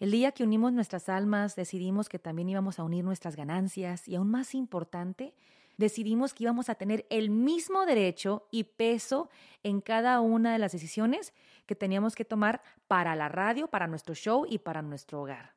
El 0.00 0.10
día 0.10 0.32
que 0.32 0.42
unimos 0.42 0.72
nuestras 0.72 1.08
almas, 1.08 1.54
decidimos 1.54 2.08
que 2.08 2.18
también 2.18 2.48
íbamos 2.48 2.78
a 2.78 2.84
unir 2.84 3.04
nuestras 3.04 3.36
ganancias 3.36 4.08
y 4.08 4.16
aún 4.16 4.28
más 4.28 4.54
importante, 4.54 5.34
decidimos 5.76 6.34
que 6.34 6.44
íbamos 6.44 6.68
a 6.68 6.74
tener 6.74 7.06
el 7.10 7.30
mismo 7.30 7.86
derecho 7.86 8.48
y 8.50 8.64
peso 8.64 9.30
en 9.62 9.80
cada 9.80 10.20
una 10.20 10.52
de 10.52 10.58
las 10.58 10.72
decisiones 10.72 11.32
que 11.66 11.76
teníamos 11.76 12.16
que 12.16 12.24
tomar 12.24 12.62
para 12.88 13.14
la 13.14 13.28
radio, 13.28 13.68
para 13.68 13.86
nuestro 13.86 14.14
show 14.14 14.46
y 14.48 14.58
para 14.58 14.82
nuestro 14.82 15.22
hogar. 15.22 15.54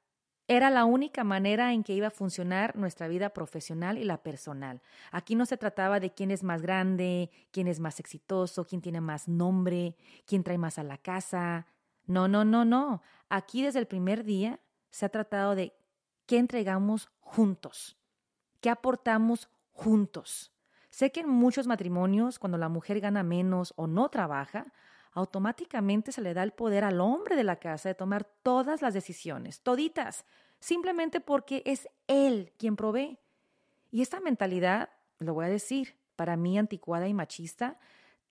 Era 0.50 0.70
la 0.70 0.86
única 0.86 1.25
manera 1.25 1.74
en 1.74 1.84
que 1.84 1.94
iba 1.94 2.08
a 2.08 2.12
funcionar 2.12 2.77
nuestra 2.77 3.10
vida 3.10 3.32
profesional 3.32 3.98
y 3.98 4.06
la 4.06 4.24
personal. 4.24 4.82
Aquí 5.12 5.36
no 5.36 5.46
se 5.46 5.58
trataba 5.58 6.00
de 6.00 6.13
quién 6.13 6.32
es 6.32 6.41
más 6.44 6.62
grande, 6.62 7.32
quién 7.51 7.67
es 7.67 7.82
más 7.82 8.00
exitoso, 8.00 8.65
quién 8.65 8.82
tiene 8.82 9.01
más 9.01 9.27
nombre, 9.27 9.98
quién 10.25 10.44
trae 10.44 10.58
más 10.58 10.79
a 10.79 10.84
la 10.84 10.98
casa. 11.00 11.67
No, 12.06 12.29
no, 12.29 12.46
no, 12.46 12.63
no. 12.63 13.01
Aquí 13.29 13.63
desde 13.63 13.79
el 13.79 13.88
primer 13.88 14.24
día 14.24 14.60
se 14.89 15.05
ha 15.05 15.10
tratado 15.10 15.55
de 15.55 15.74
qué 16.25 16.38
entregamos 16.38 17.10
juntos, 17.19 17.98
qué 18.62 18.69
aportamos 18.69 19.50
juntos. 19.72 20.51
Sé 20.89 21.12
que 21.12 21.19
en 21.19 21.29
muchos 21.29 21.67
matrimonios, 21.67 22.39
cuando 22.39 22.57
la 22.57 22.69
mujer 22.69 23.00
gana 23.00 23.24
menos 23.24 23.74
o 23.75 23.88
no 23.88 24.10
trabaja, 24.10 24.74
automáticamente 25.12 26.12
se 26.12 26.22
le 26.22 26.34
da 26.34 26.43
el 26.43 26.51
poder 26.51 26.84
al 26.84 27.01
hombre 27.01 27.36
de 27.36 27.43
la 27.43 27.57
casa 27.57 27.89
de 27.89 27.96
tomar 27.96 28.24
todas 28.43 28.81
las 28.81 28.93
decisiones, 28.93 29.62
toditas, 29.62 30.25
simplemente 30.60 31.19
porque 31.19 31.63
es 31.65 31.88
él 32.07 32.53
quien 32.57 32.75
provee. 32.75 33.19
Y 33.91 34.01
esta 34.01 34.19
mentalidad, 34.19 34.89
lo 35.19 35.34
voy 35.34 35.46
a 35.46 35.50
decir, 35.50 35.98
para 36.15 36.38
mí 36.38 36.57
anticuada 36.57 37.07
y 37.07 37.13
machista, 37.13 37.79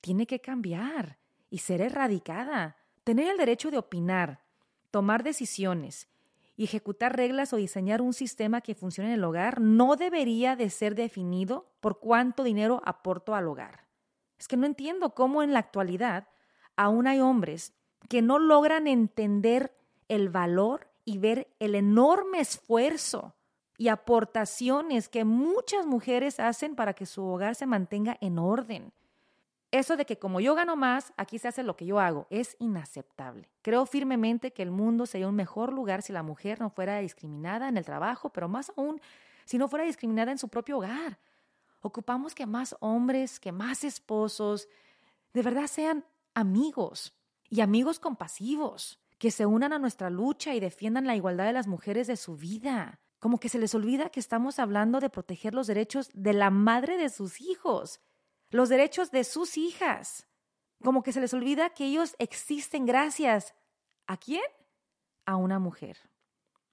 tiene 0.01 0.27
que 0.27 0.41
cambiar 0.41 1.19
y 1.51 1.59
ser 1.59 1.81
erradicada. 1.81 2.77
Tener 3.05 3.29
el 3.29 3.37
derecho 3.37 3.71
de 3.71 3.79
opinar, 3.79 4.46
tomar 4.91 5.23
decisiones 5.23 6.09
y 6.57 6.65
ejecutar 6.65 7.17
reglas 7.17 7.53
o 7.53 7.57
diseñar 7.57 8.01
un 8.01 8.15
sistema 8.15 8.61
que 8.61 8.75
funcione 8.75 9.11
en 9.11 9.15
el 9.15 9.25
hogar 9.25 9.61
no 9.61 9.97
debería 9.97 10.57
de 10.57 10.71
ser 10.71 10.95
definido 10.95 11.67
por 11.81 11.99
cuánto 11.99 12.43
dinero 12.43 12.83
aporto 12.85 13.35
al 13.35 13.47
hogar. 13.47 13.87
Es 14.39 14.49
que 14.49 14.57
no 14.57 14.67
entiendo 14.67 15.15
cómo 15.15 15.43
en 15.43 15.53
la 15.53 15.59
actualidad 15.59 16.29
aún 16.77 17.07
hay 17.07 17.21
hombres 17.21 17.75
que 18.09 18.23
no 18.23 18.39
logran 18.39 18.87
entender 18.87 19.75
el 20.09 20.29
valor 20.29 20.89
y 21.05 21.19
ver 21.19 21.49
el 21.59 21.75
enorme 21.75 22.41
esfuerzo 22.41 23.35
y 23.79 23.89
aportaciones 23.89 25.09
que 25.09 25.25
muchas 25.25 25.87
mujeres 25.87 26.41
hacen 26.41 26.75
para 26.75 26.95
que 26.95 27.07
su 27.07 27.25
hogar 27.25 27.55
se 27.55 27.67
mantenga 27.67 28.17
en 28.21 28.39
orden. 28.39 28.93
Eso 29.73 29.97
de 29.97 30.07
que 30.07 30.19
como 30.19 30.41
yo 30.41 30.55
gano 30.55 30.77
más, 30.77 31.13
aquí 31.17 31.39
se 31.39 31.49
hace 31.49 31.63
lo 31.63 31.77
que 31.77 31.87
yo 31.87 31.99
hago, 31.99 32.27
es 32.31 32.57
inaceptable. 32.61 33.51
Creo 33.63 33.85
firmemente 33.85 34.53
que 34.53 34.63
el 34.63 34.71
mundo 34.71 35.07
sería 35.07 35.29
un 35.29 35.35
mejor 35.35 35.73
lugar 35.73 36.03
si 36.03 36.13
la 36.13 36.23
mujer 36.23 36.61
no 36.61 36.71
fuera 36.71 36.99
discriminada 36.99 37.69
en 37.69 37.77
el 37.77 37.85
trabajo, 37.85 38.31
pero 38.31 38.49
más 38.49 38.73
aún 38.77 39.01
si 39.45 39.59
no 39.59 39.69
fuera 39.69 39.85
discriminada 39.85 40.33
en 40.33 40.39
su 40.39 40.49
propio 40.49 40.79
hogar. 40.79 41.19
Ocupamos 41.81 42.35
que 42.35 42.47
más 42.47 42.77
hombres, 42.81 43.39
que 43.41 43.53
más 43.53 43.85
esposos, 43.85 44.69
de 45.33 45.43
verdad 45.43 45.67
sean 45.67 46.05
amigos 46.35 47.15
y 47.49 47.61
amigos 47.61 47.99
compasivos, 47.99 49.01
que 49.19 49.31
se 49.31 49.47
unan 49.47 49.73
a 49.73 49.79
nuestra 49.79 50.11
lucha 50.11 50.55
y 50.55 50.61
defiendan 50.61 51.07
la 51.07 51.17
igualdad 51.17 51.47
de 51.47 51.53
las 51.53 51.67
mujeres 51.67 52.07
de 52.07 52.17
su 52.17 52.37
vida. 52.37 53.01
Como 53.19 53.39
que 53.39 53.49
se 53.49 53.59
les 53.59 53.75
olvida 53.75 54.11
que 54.11 54.21
estamos 54.21 54.59
hablando 54.59 55.01
de 55.01 55.11
proteger 55.11 55.55
los 55.55 55.67
derechos 55.67 56.11
de 56.13 56.33
la 56.33 56.51
madre 56.51 56.97
de 56.97 57.09
sus 57.09 57.41
hijos, 57.41 58.01
los 58.51 58.69
derechos 58.69 59.11
de 59.11 59.25
sus 59.25 59.57
hijas. 59.57 60.27
Como 60.83 61.03
que 61.03 61.13
se 61.13 61.21
les 61.21 61.35
olvida 61.35 61.71
que 61.71 61.87
ellos 61.87 62.15
existen 62.19 62.87
gracias 62.87 63.55
a 64.07 64.17
quién? 64.17 64.45
A 65.25 65.37
una 65.37 65.59
mujer, 65.59 65.99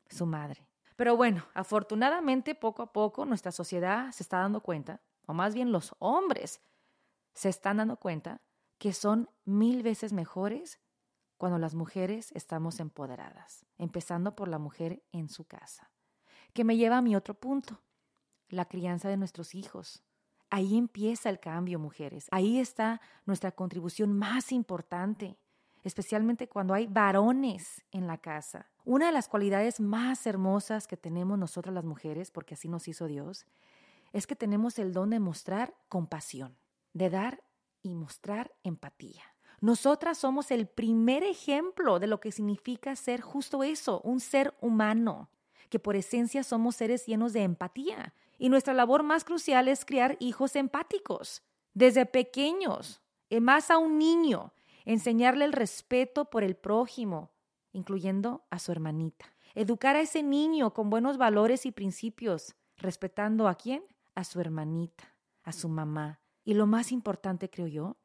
su 0.10 0.25
madre. 0.25 0.68
Pero 0.96 1.18
bueno, 1.18 1.46
afortunadamente 1.53 2.53
poco 2.53 2.84
a 2.84 2.94
poco 2.94 3.25
nuestra 3.25 3.51
sociedad 3.51 4.12
se 4.12 4.24
está 4.24 4.39
dando 4.39 4.62
cuenta, 4.62 5.01
o 5.25 5.34
más 5.34 5.56
bien 5.56 5.72
los 5.72 5.96
hombres 6.00 6.62
se 7.34 7.50
están 7.50 7.77
dando 7.77 7.98
cuenta 7.98 8.42
que 8.77 8.94
son 8.94 9.30
mil 9.46 9.82
veces 9.82 10.13
mejores 10.13 10.80
cuando 11.38 11.58
las 11.58 11.74
mujeres 11.74 12.32
estamos 12.34 12.80
empoderadas, 12.80 13.65
empezando 13.77 14.36
por 14.36 14.48
la 14.48 14.60
mujer 14.60 15.03
en 15.12 15.30
su 15.30 15.46
casa. 15.46 15.92
Que 16.53 16.63
me 16.63 16.77
lleva 16.77 16.98
a 16.98 17.01
mi 17.01 17.15
otro 17.15 17.34
punto, 17.34 17.82
la 18.50 18.65
crianza 18.65 19.10
de 19.10 19.18
nuestros 19.18 19.56
hijos. 19.56 20.03
Ahí 20.54 20.78
empieza 20.78 21.32
el 21.32 21.40
cambio, 21.40 21.80
mujeres. 21.80 22.28
Ahí 22.30 22.60
está 22.60 23.02
nuestra 23.26 23.54
contribución 23.54 24.14
más 24.14 24.52
importante, 24.52 25.36
especialmente 25.82 26.48
cuando 26.48 26.76
hay 26.76 26.86
varones 26.86 27.84
en 27.92 28.06
la 28.06 28.20
casa. 28.20 28.70
Una 28.86 29.08
de 29.08 29.14
las 29.14 29.28
cualidades 29.28 29.80
más 29.80 30.28
hermosas 30.28 30.86
que 30.86 30.96
tenemos 30.96 31.40
nosotras 31.40 31.74
las 31.74 31.84
mujeres, 31.84 32.30
porque 32.30 32.54
así 32.54 32.70
nos 32.70 32.88
hizo 32.88 33.08
Dios, 33.08 33.48
es 34.12 34.28
que 34.28 34.36
tenemos 34.36 34.78
el 34.78 34.94
don 34.94 35.10
de 35.10 35.20
mostrar 35.20 35.74
compasión, 35.90 36.56
de 36.94 37.10
dar 37.10 37.44
y 37.82 37.96
mostrar 37.96 38.54
empatía. 38.62 39.24
Nosotras 39.60 40.20
somos 40.20 40.52
el 40.52 40.68
primer 40.68 41.24
ejemplo 41.24 41.98
de 41.98 42.06
lo 42.06 42.20
que 42.20 42.32
significa 42.32 42.96
ser 42.96 43.22
justo 43.22 43.64
eso, 43.64 44.02
un 44.02 44.20
ser 44.20 44.54
humano, 44.62 45.32
que 45.72 45.80
por 45.80 45.96
esencia 45.96 46.44
somos 46.44 46.76
seres 46.76 47.08
llenos 47.08 47.34
de 47.34 47.42
empatía. 47.42 48.14
Y 48.44 48.50
nuestra 48.50 48.74
labor 48.74 49.04
más 49.04 49.24
crucial 49.24 49.70
es 49.70 49.86
criar 49.86 50.18
hijos 50.20 50.58
empáticos, 50.58 51.44
desde 51.74 52.06
pequeños, 52.06 53.02
y 53.30 53.40
más 53.40 53.72
a 53.72 53.78
un 53.78 53.98
niño, 53.98 54.52
enseñarle 54.84 55.46
el 55.46 55.54
respeto 55.54 56.30
por 56.30 56.44
el 56.44 56.58
prójimo, 56.58 57.32
incluyendo 57.72 58.44
a 58.50 58.60
su 58.60 58.74
hermanita. 58.74 59.34
Educar 59.56 59.96
a 59.96 60.02
ese 60.02 60.24
niño 60.24 60.74
con 60.74 60.90
buenos 60.90 61.18
valores 61.18 61.66
y 61.66 61.72
principios, 61.72 62.58
respetando 62.76 63.48
a 63.48 63.56
quién? 63.56 63.82
A 64.14 64.26
su 64.26 64.42
hermanita, 64.42 65.06
a 65.44 65.54
su 65.54 65.70
mamá, 65.70 66.20
y 66.44 66.56
lo 66.56 66.68
más 66.68 66.92
importante, 66.92 67.50
creo 67.50 67.68
yo, 67.68 67.96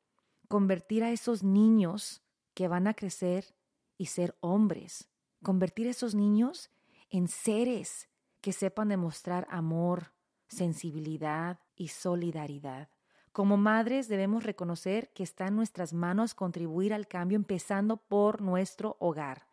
convertir 0.46 1.02
a 1.02 1.10
esos 1.10 1.42
niños 1.42 2.22
que 2.54 2.68
van 2.68 2.86
a 2.86 2.94
crecer 2.94 3.56
y 3.96 4.06
ser 4.06 4.36
hombres, 4.38 5.08
convertir 5.42 5.88
a 5.88 5.90
esos 5.90 6.14
niños 6.14 6.70
en 7.10 7.26
seres 7.26 8.08
que 8.40 8.52
sepan 8.52 8.90
demostrar 8.90 9.48
amor, 9.50 10.12
sensibilidad 10.48 11.60
y 11.76 11.88
solidaridad. 11.88 12.88
Como 13.32 13.56
madres 13.56 14.08
debemos 14.08 14.42
reconocer 14.42 15.12
que 15.12 15.22
está 15.22 15.46
en 15.46 15.56
nuestras 15.56 15.92
manos 15.92 16.34
contribuir 16.34 16.92
al 16.92 17.06
cambio 17.06 17.36
empezando 17.36 17.96
por 17.96 18.40
nuestro 18.42 18.96
hogar. 18.98 19.46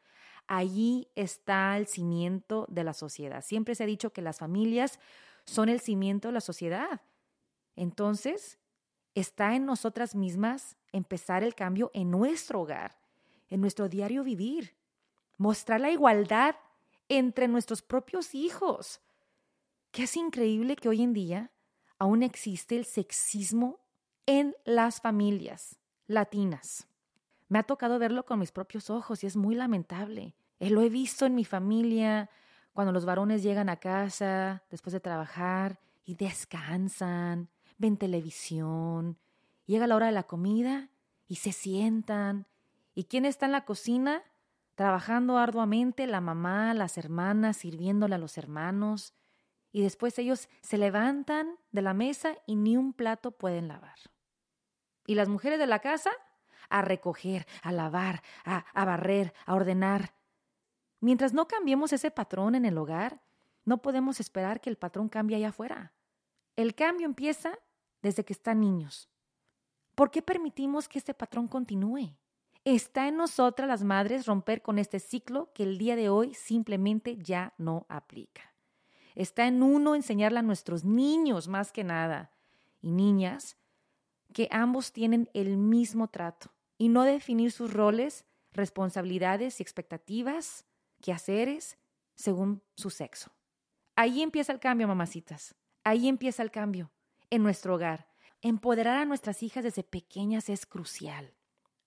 Allí 0.48 1.10
está 1.16 1.78
el 1.78 1.88
cimiento 1.88 2.66
de 2.70 2.84
la 2.84 2.94
sociedad. 2.94 3.44
Siempre 3.44 3.75
se 3.75 3.84
ha 3.84 3.88
dicho 3.88 4.12
que 4.12 4.22
las 4.22 4.40
familias 4.40 5.00
son 5.46 5.70
el 5.70 5.80
cimiento 5.80 6.30
de 6.30 6.34
la 6.34 6.42
sociedad. 6.42 7.02
Entonces, 7.75 8.58
Está 9.16 9.56
en 9.56 9.66
nosotras 9.66 10.14
mismas 10.14 10.75
empezar 10.92 11.42
el 11.42 11.56
cambio 11.56 11.90
en 11.94 12.12
nuestro 12.12 12.60
hogar, 12.60 13.00
en 13.48 13.62
nuestro 13.62 13.88
diario 13.88 14.25
vivir, 14.25 14.75
mostrar 15.38 15.80
la 15.80 15.90
igualdad 15.90 16.58
entre 17.08 17.48
nuestros 17.48 17.82
propios 17.82 18.36
hijos. 18.36 19.00
Es 20.04 20.18
increíble 20.18 20.75
que 20.75 20.90
hoy 20.90 21.02
en 21.02 21.14
día 21.14 21.52
aún 21.98 22.24
existe 22.24 22.78
el 22.78 22.86
sexismo 22.86 23.80
en 24.25 24.56
las 24.66 25.02
familias 25.02 25.78
latinas. 26.08 26.88
Me 27.48 27.60
ha 27.60 27.64
tocado 27.64 28.00
verlo 28.00 28.25
con 28.25 28.40
mis 28.40 28.52
propios 28.52 28.90
ojos 28.90 29.24
y 29.24 29.28
es 29.28 29.36
muy 29.36 29.56
lamentable. 29.56 30.36
Eh, 30.60 30.70
lo 30.70 30.82
he 30.82 30.90
visto 30.90 31.25
en 31.25 31.36
mi 31.36 31.46
familia, 31.46 32.30
cuando 32.74 32.92
los 32.92 33.06
varones 33.06 33.44
llegan 33.44 33.70
a 33.70 33.78
casa 33.78 34.64
después 34.70 34.94
de 34.94 35.00
trabajar 35.00 35.80
y 36.04 36.16
descansan 36.16 37.50
ven 37.78 37.98
televisión, 37.98 39.18
llega 39.66 39.88
la 39.88 39.96
hora 39.96 40.08
de 40.08 40.12
la 40.12 40.24
comida 40.24 40.90
y 41.28 41.36
se 41.36 41.52
sientan. 41.52 42.48
¿Y 42.94 43.06
quién 43.06 43.25
está 43.25 43.46
en 43.46 43.52
la 43.52 43.66
cocina? 43.66 44.24
trabajando 44.75 45.38
arduamente 45.38 46.06
la 46.06 46.20
mamá, 46.20 46.74
las 46.74 46.98
hermanas, 46.98 47.56
sirviéndole 47.56 48.16
a 48.16 48.18
los 48.18 48.38
hermanos, 48.38 49.14
y 49.75 49.82
después 49.82 50.17
ellos 50.20 50.48
se 50.62 50.77
levantan 50.77 51.58
de 51.74 51.82
la 51.82 51.94
mesa 51.94 52.38
y 52.46 52.55
ni 52.55 52.77
un 52.77 52.94
plato 52.94 53.32
pueden 53.32 53.67
lavar. 53.67 53.98
Y 55.05 55.15
las 55.15 55.27
mujeres 55.27 55.60
de 55.60 55.67
la 55.67 55.79
casa 55.79 56.12
a 56.70 56.82
recoger, 56.82 57.46
a 57.62 57.74
lavar, 57.74 58.24
a, 58.46 58.60
a 58.74 58.86
barrer, 58.86 59.34
a 59.46 59.53
ordenar. 59.53 60.13
Mientras 61.01 61.34
no 61.34 61.50
cambiemos 61.50 61.91
ese 61.91 62.10
patrón 62.10 62.55
en 62.55 62.63
el 62.63 62.77
hogar, 62.77 63.22
no 63.65 63.82
podemos 63.82 64.22
esperar 64.22 64.62
que 64.62 64.70
el 64.70 64.77
patrón 64.77 65.10
cambie 65.10 65.36
allá 65.36 65.50
afuera. 65.50 65.91
El 66.55 66.74
cambio 66.74 67.05
empieza 67.05 67.60
desde 68.01 68.24
que 68.24 68.32
están 68.32 68.62
niños. 68.62 69.10
¿Por 69.94 70.10
qué 70.10 70.22
permitimos 70.22 70.88
que 70.88 71.00
este 71.00 71.13
patrón 71.13 71.50
continúe? 71.50 72.15
Está 72.63 73.10
en 73.10 73.17
nosotras 73.17 73.67
las 73.67 73.84
madres 73.84 74.25
romper 74.25 74.62
con 74.62 74.79
este 74.79 75.01
ciclo 75.01 75.51
que 75.51 75.63
el 75.63 75.77
día 75.77 75.98
de 75.98 76.08
hoy 76.08 76.34
simplemente 76.34 77.17
ya 77.17 77.53
no 77.58 77.86
aplica. 77.89 78.54
Está 79.15 79.48
en 79.48 79.63
uno 79.63 79.95
enseñarle 79.95 80.39
a 80.39 80.43
nuestros 80.43 80.84
niños 80.84 81.48
más 81.48 81.72
que 81.72 81.84
nada 81.84 82.31
y 82.81 82.91
niñas 82.91 83.57
que 84.34 84.50
ambos 84.51 84.91
tienen 84.91 85.29
el 85.34 85.55
mismo 85.57 86.10
trato 86.10 86.51
y 86.77 86.89
no 86.89 87.03
definir 87.03 87.53
sus 87.53 87.74
roles, 87.74 88.25
responsabilidades 88.51 89.60
y 89.60 89.63
expectativas, 89.63 90.65
quehaceres 91.01 91.77
según 92.15 92.62
su 92.75 92.89
sexo. 92.89 93.31
Ahí 93.95 94.22
empieza 94.22 94.51
el 94.51 94.60
cambio, 94.60 94.89
mamacitas. 94.89 95.55
Ahí 95.86 96.10
empieza 96.10 96.43
el 96.43 96.51
cambio 96.51 96.91
en 97.29 97.43
nuestro 97.43 97.75
hogar. 97.75 98.07
Empoderar 98.41 98.98
a 98.98 99.05
nuestras 99.05 99.41
hijas 99.41 99.63
desde 99.63 99.84
pequeñas 99.84 100.50
es 100.50 100.65
crucial. 100.65 101.34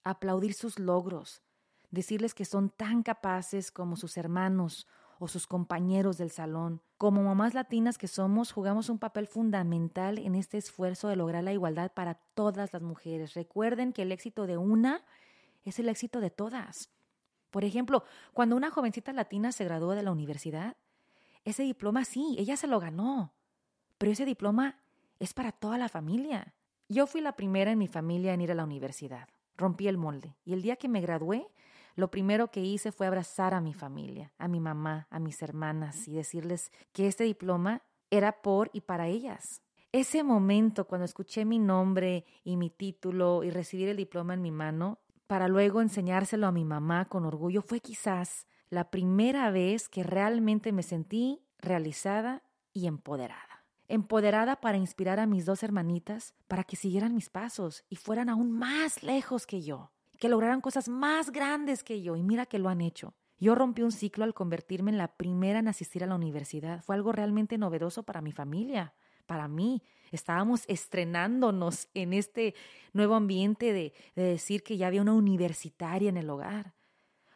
Aplaudir 0.04 0.54
sus 0.54 0.78
logros, 0.78 1.42
decirles 1.90 2.32
que 2.32 2.46
son 2.46 2.70
tan 2.70 3.02
capaces 3.02 3.70
como 3.70 3.96
sus 3.96 4.16
hermanos 4.16 4.86
o 5.18 5.28
sus 5.28 5.46
compañeros 5.46 6.18
del 6.18 6.30
salón. 6.30 6.80
Como 6.96 7.22
mamás 7.22 7.54
latinas 7.54 7.98
que 7.98 8.08
somos, 8.08 8.52
jugamos 8.52 8.88
un 8.88 8.98
papel 8.98 9.26
fundamental 9.26 10.18
en 10.18 10.34
este 10.34 10.58
esfuerzo 10.58 11.08
de 11.08 11.16
lograr 11.16 11.44
la 11.44 11.52
igualdad 11.52 11.92
para 11.92 12.14
todas 12.14 12.72
las 12.72 12.82
mujeres. 12.82 13.34
Recuerden 13.34 13.92
que 13.92 14.02
el 14.02 14.12
éxito 14.12 14.46
de 14.46 14.56
una 14.56 15.04
es 15.64 15.78
el 15.78 15.88
éxito 15.88 16.20
de 16.20 16.30
todas. 16.30 16.90
Por 17.50 17.64
ejemplo, 17.64 18.04
cuando 18.32 18.56
una 18.56 18.70
jovencita 18.70 19.12
latina 19.12 19.52
se 19.52 19.64
graduó 19.64 19.92
de 19.92 20.02
la 20.02 20.12
universidad, 20.12 20.76
ese 21.44 21.62
diploma 21.62 22.04
sí, 22.04 22.36
ella 22.38 22.56
se 22.56 22.66
lo 22.66 22.78
ganó, 22.78 23.32
pero 23.96 24.12
ese 24.12 24.24
diploma 24.24 24.80
es 25.18 25.34
para 25.34 25.52
toda 25.52 25.78
la 25.78 25.88
familia. 25.88 26.54
Yo 26.88 27.06
fui 27.06 27.20
la 27.20 27.36
primera 27.36 27.70
en 27.70 27.78
mi 27.78 27.88
familia 27.88 28.34
en 28.34 28.40
ir 28.40 28.50
a 28.52 28.54
la 28.54 28.64
universidad. 28.64 29.28
Rompí 29.56 29.88
el 29.88 29.98
molde 29.98 30.36
y 30.44 30.52
el 30.52 30.62
día 30.62 30.76
que 30.76 30.88
me 30.88 31.00
gradué, 31.00 31.48
lo 31.98 32.12
primero 32.12 32.52
que 32.52 32.60
hice 32.60 32.92
fue 32.92 33.08
abrazar 33.08 33.54
a 33.54 33.60
mi 33.60 33.74
familia, 33.74 34.32
a 34.38 34.46
mi 34.46 34.60
mamá, 34.60 35.08
a 35.10 35.18
mis 35.18 35.42
hermanas 35.42 36.06
y 36.06 36.12
decirles 36.12 36.70
que 36.92 37.08
este 37.08 37.24
diploma 37.24 37.82
era 38.08 38.40
por 38.40 38.70
y 38.72 38.82
para 38.82 39.08
ellas. 39.08 39.62
Ese 39.90 40.22
momento 40.22 40.86
cuando 40.86 41.06
escuché 41.06 41.44
mi 41.44 41.58
nombre 41.58 42.24
y 42.44 42.56
mi 42.56 42.70
título 42.70 43.42
y 43.42 43.50
recibir 43.50 43.88
el 43.88 43.96
diploma 43.96 44.34
en 44.34 44.42
mi 44.42 44.52
mano, 44.52 45.00
para 45.26 45.48
luego 45.48 45.80
enseñárselo 45.82 46.46
a 46.46 46.52
mi 46.52 46.64
mamá 46.64 47.06
con 47.06 47.24
orgullo, 47.24 47.62
fue 47.62 47.80
quizás 47.80 48.46
la 48.70 48.92
primera 48.92 49.50
vez 49.50 49.88
que 49.88 50.04
realmente 50.04 50.70
me 50.70 50.84
sentí 50.84 51.42
realizada 51.58 52.44
y 52.72 52.86
empoderada. 52.86 53.64
Empoderada 53.88 54.60
para 54.60 54.78
inspirar 54.78 55.18
a 55.18 55.26
mis 55.26 55.46
dos 55.46 55.64
hermanitas 55.64 56.36
para 56.46 56.62
que 56.62 56.76
siguieran 56.76 57.16
mis 57.16 57.28
pasos 57.28 57.82
y 57.88 57.96
fueran 57.96 58.28
aún 58.28 58.52
más 58.52 59.02
lejos 59.02 59.48
que 59.48 59.62
yo 59.62 59.90
que 60.18 60.28
lograran 60.28 60.60
cosas 60.60 60.88
más 60.88 61.30
grandes 61.30 61.84
que 61.84 62.02
yo 62.02 62.16
y 62.16 62.22
mira 62.22 62.46
que 62.46 62.58
lo 62.58 62.68
han 62.68 62.80
hecho. 62.80 63.14
Yo 63.38 63.54
rompí 63.54 63.82
un 63.82 63.92
ciclo 63.92 64.24
al 64.24 64.34
convertirme 64.34 64.90
en 64.90 64.98
la 64.98 65.08
primera 65.08 65.60
en 65.60 65.68
asistir 65.68 66.02
a 66.02 66.06
la 66.06 66.16
universidad. 66.16 66.82
Fue 66.82 66.96
algo 66.96 67.12
realmente 67.12 67.56
novedoso 67.56 68.02
para 68.02 68.20
mi 68.20 68.32
familia, 68.32 68.94
para 69.26 69.46
mí. 69.46 69.82
Estábamos 70.10 70.64
estrenándonos 70.66 71.88
en 71.94 72.12
este 72.12 72.54
nuevo 72.92 73.14
ambiente 73.14 73.72
de, 73.72 73.92
de 74.16 74.22
decir 74.22 74.64
que 74.64 74.76
ya 74.76 74.88
había 74.88 75.02
una 75.02 75.14
universitaria 75.14 76.08
en 76.08 76.16
el 76.16 76.30
hogar. 76.30 76.74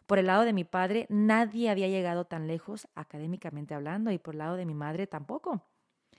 Por 0.07 0.18
el 0.18 0.27
lado 0.27 0.45
de 0.45 0.53
mi 0.53 0.64
padre, 0.64 1.07
nadie 1.09 1.71
había 1.71 1.87
llegado 1.87 2.25
tan 2.25 2.49
lejos 2.49 2.88
académicamente 2.97 3.75
hablando 3.75 4.11
y 4.11 4.18
por 4.18 4.35
el 4.35 4.38
lado 4.38 4.57
de 4.57 4.66
mi 4.66 4.75
madre 4.75 5.07
tampoco. 5.07 5.62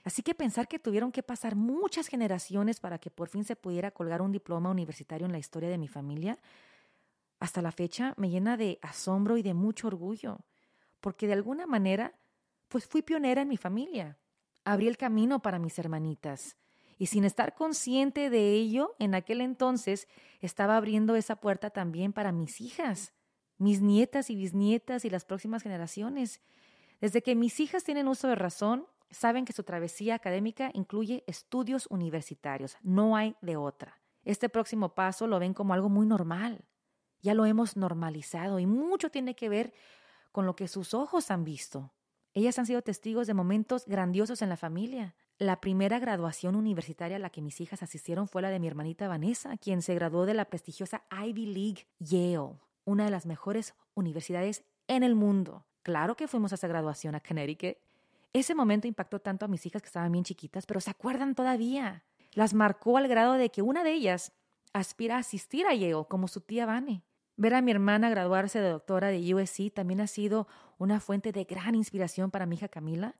Así 0.04 0.22
que 0.22 0.34
pensar 0.34 0.68
que 0.68 0.78
tuvieron 0.78 1.10
que 1.10 1.22
pasar 1.22 1.56
muchas 1.56 2.08
generaciones 2.08 2.78
para 2.78 2.98
que 2.98 3.10
por 3.10 3.28
fin 3.30 3.42
se 3.42 3.56
pudiera 3.56 3.90
colgar 3.90 4.20
un 4.20 4.32
diploma 4.32 4.70
universitario 4.70 5.24
en 5.24 5.32
la 5.32 5.38
historia 5.38 5.70
de 5.70 5.78
mi 5.78 5.88
familia, 5.88 6.38
hasta 7.40 7.62
la 7.62 7.72
fecha 7.72 8.14
me 8.16 8.28
llena 8.28 8.56
de 8.56 8.78
asombro 8.82 9.38
y 9.38 9.42
de 9.42 9.54
mucho 9.54 9.86
orgullo, 9.86 10.38
porque 11.00 11.26
de 11.26 11.32
alguna 11.32 11.66
manera, 11.66 12.14
pues 12.68 12.86
fui 12.86 13.02
pionera 13.02 13.42
en 13.42 13.48
mi 13.48 13.56
familia. 13.56 14.18
Abrí 14.64 14.88
el 14.88 14.96
camino 14.96 15.40
para 15.40 15.58
mis 15.58 15.78
hermanitas. 15.78 16.56
Y 16.96 17.06
sin 17.06 17.24
estar 17.24 17.54
consciente 17.54 18.30
de 18.30 18.52
ello, 18.52 18.94
en 18.98 19.14
aquel 19.14 19.40
entonces 19.40 20.06
estaba 20.40 20.76
abriendo 20.76 21.16
esa 21.16 21.36
puerta 21.36 21.70
también 21.70 22.12
para 22.12 22.30
mis 22.30 22.60
hijas, 22.60 23.12
mis 23.58 23.80
nietas 23.80 24.30
y 24.30 24.36
bisnietas 24.36 25.04
y 25.04 25.10
las 25.10 25.24
próximas 25.24 25.62
generaciones. 25.62 26.40
Desde 27.00 27.22
que 27.22 27.34
mis 27.34 27.58
hijas 27.60 27.84
tienen 27.84 28.08
uso 28.08 28.28
de 28.28 28.36
razón, 28.36 28.86
saben 29.10 29.44
que 29.44 29.52
su 29.52 29.62
travesía 29.62 30.14
académica 30.14 30.70
incluye 30.74 31.24
estudios 31.26 31.86
universitarios, 31.90 32.76
no 32.82 33.16
hay 33.16 33.36
de 33.40 33.56
otra. 33.56 34.00
Este 34.24 34.48
próximo 34.48 34.94
paso 34.94 35.26
lo 35.26 35.38
ven 35.38 35.54
como 35.54 35.74
algo 35.74 35.88
muy 35.88 36.06
normal. 36.06 36.64
Ya 37.20 37.34
lo 37.34 37.46
hemos 37.46 37.76
normalizado 37.76 38.58
y 38.58 38.66
mucho 38.66 39.10
tiene 39.10 39.34
que 39.34 39.48
ver 39.48 39.72
con 40.32 40.46
lo 40.46 40.56
que 40.56 40.68
sus 40.68 40.94
ojos 40.94 41.30
han 41.30 41.44
visto. 41.44 41.92
Ellas 42.32 42.58
han 42.58 42.66
sido 42.66 42.82
testigos 42.82 43.26
de 43.26 43.34
momentos 43.34 43.86
grandiosos 43.86 44.42
en 44.42 44.48
la 44.48 44.56
familia. 44.56 45.14
La 45.38 45.60
primera 45.60 45.98
graduación 45.98 46.56
universitaria 46.56 47.16
a 47.16 47.20
la 47.20 47.30
que 47.30 47.42
mis 47.42 47.60
hijas 47.60 47.82
asistieron 47.82 48.28
fue 48.28 48.42
la 48.42 48.50
de 48.50 48.58
mi 48.58 48.66
hermanita 48.66 49.08
Vanessa, 49.08 49.56
quien 49.56 49.82
se 49.82 49.94
graduó 49.94 50.26
de 50.26 50.34
la 50.34 50.46
prestigiosa 50.46 51.04
Ivy 51.10 51.46
League 51.46 51.86
Yale, 51.98 52.58
una 52.84 53.04
de 53.04 53.10
las 53.10 53.26
mejores 53.26 53.74
universidades 53.94 54.64
en 54.88 55.02
el 55.02 55.14
mundo. 55.14 55.66
Claro 55.82 56.16
que 56.16 56.28
fuimos 56.28 56.52
a 56.52 56.54
esa 56.56 56.68
graduación 56.68 57.14
a 57.14 57.20
Connecticut 57.20 57.76
ese 58.34 58.54
momento 58.54 58.88
impactó 58.88 59.20
tanto 59.20 59.44
a 59.44 59.48
mis 59.48 59.64
hijas 59.64 59.80
que 59.80 59.86
estaban 59.86 60.12
bien 60.12 60.24
chiquitas, 60.24 60.66
pero 60.66 60.80
se 60.80 60.90
acuerdan 60.90 61.34
todavía. 61.34 62.04
Las 62.32 62.52
marcó 62.52 62.98
al 62.98 63.06
grado 63.06 63.34
de 63.34 63.50
que 63.50 63.62
una 63.62 63.84
de 63.84 63.92
ellas 63.92 64.32
aspira 64.72 65.16
a 65.16 65.20
asistir 65.20 65.66
a 65.66 65.74
Yale 65.74 66.04
como 66.08 66.26
su 66.26 66.40
tía 66.40 66.66
Vane. 66.66 67.04
Ver 67.36 67.54
a 67.54 67.62
mi 67.62 67.70
hermana 67.70 68.10
graduarse 68.10 68.60
de 68.60 68.70
doctora 68.70 69.08
de 69.08 69.34
USC 69.34 69.72
también 69.72 70.00
ha 70.00 70.08
sido 70.08 70.48
una 70.78 70.98
fuente 71.00 71.30
de 71.30 71.44
gran 71.44 71.76
inspiración 71.76 72.32
para 72.32 72.44
mi 72.44 72.56
hija 72.56 72.68
Camila, 72.68 73.16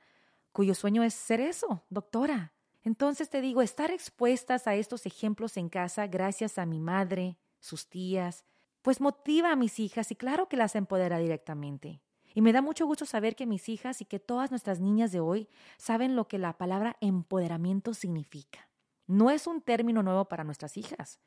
cuyo 0.52 0.74
sueño 0.74 1.04
es 1.04 1.14
ser 1.14 1.40
eso, 1.40 1.84
doctora. 1.90 2.52
Entonces 2.82 3.30
te 3.30 3.40
digo, 3.40 3.62
estar 3.62 3.92
expuestas 3.92 4.66
a 4.66 4.74
estos 4.74 5.06
ejemplos 5.06 5.56
en 5.56 5.68
casa 5.68 6.08
gracias 6.08 6.58
a 6.58 6.66
mi 6.66 6.80
madre, 6.80 7.38
sus 7.60 7.88
tías, 7.88 8.44
pues 8.82 9.00
motiva 9.00 9.52
a 9.52 9.56
mis 9.56 9.78
hijas 9.78 10.10
y 10.10 10.16
claro 10.16 10.48
que 10.48 10.56
las 10.56 10.74
empodera 10.74 11.18
directamente. 11.18 12.02
Y 12.34 12.42
me 12.42 12.52
da 12.52 12.60
mucho 12.60 12.84
gusto 12.84 13.06
saber 13.06 13.36
que 13.36 13.46
mis 13.46 13.68
hijas 13.68 14.00
y 14.00 14.04
que 14.04 14.18
todas 14.18 14.50
nuestras 14.50 14.80
niñas 14.80 15.12
de 15.12 15.20
hoy 15.20 15.48
saben 15.78 16.16
lo 16.16 16.26
que 16.26 16.38
la 16.38 16.58
palabra 16.58 16.96
empoderamiento 17.00 17.94
significa. 17.94 18.68
No 19.06 19.30
es 19.30 19.46
un 19.46 19.60
término 19.62 20.02
nuevo 20.02 20.24
para 20.26 20.44
nuestras 20.44 20.76
hijas, 20.76 21.20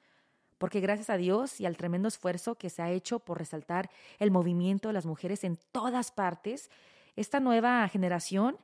porque 0.58 0.82
gracias 0.82 1.10
a 1.10 1.18
Dios 1.18 1.62
y 1.62 1.66
al 1.66 1.78
tremendo 1.78 2.08
esfuerzo 2.08 2.56
que 2.56 2.70
se 2.70 2.82
ha 2.82 2.92
hecho 2.92 3.20
por 3.20 3.38
resaltar 3.38 3.90
el 4.20 4.32
movimiento 4.32 4.90
de 4.90 4.94
las 4.94 5.06
mujeres 5.06 5.44
en 5.44 5.58
todas 5.72 6.12
partes, 6.12 6.70
esta 7.16 7.40
nueva 7.40 7.88
generación 7.88 8.58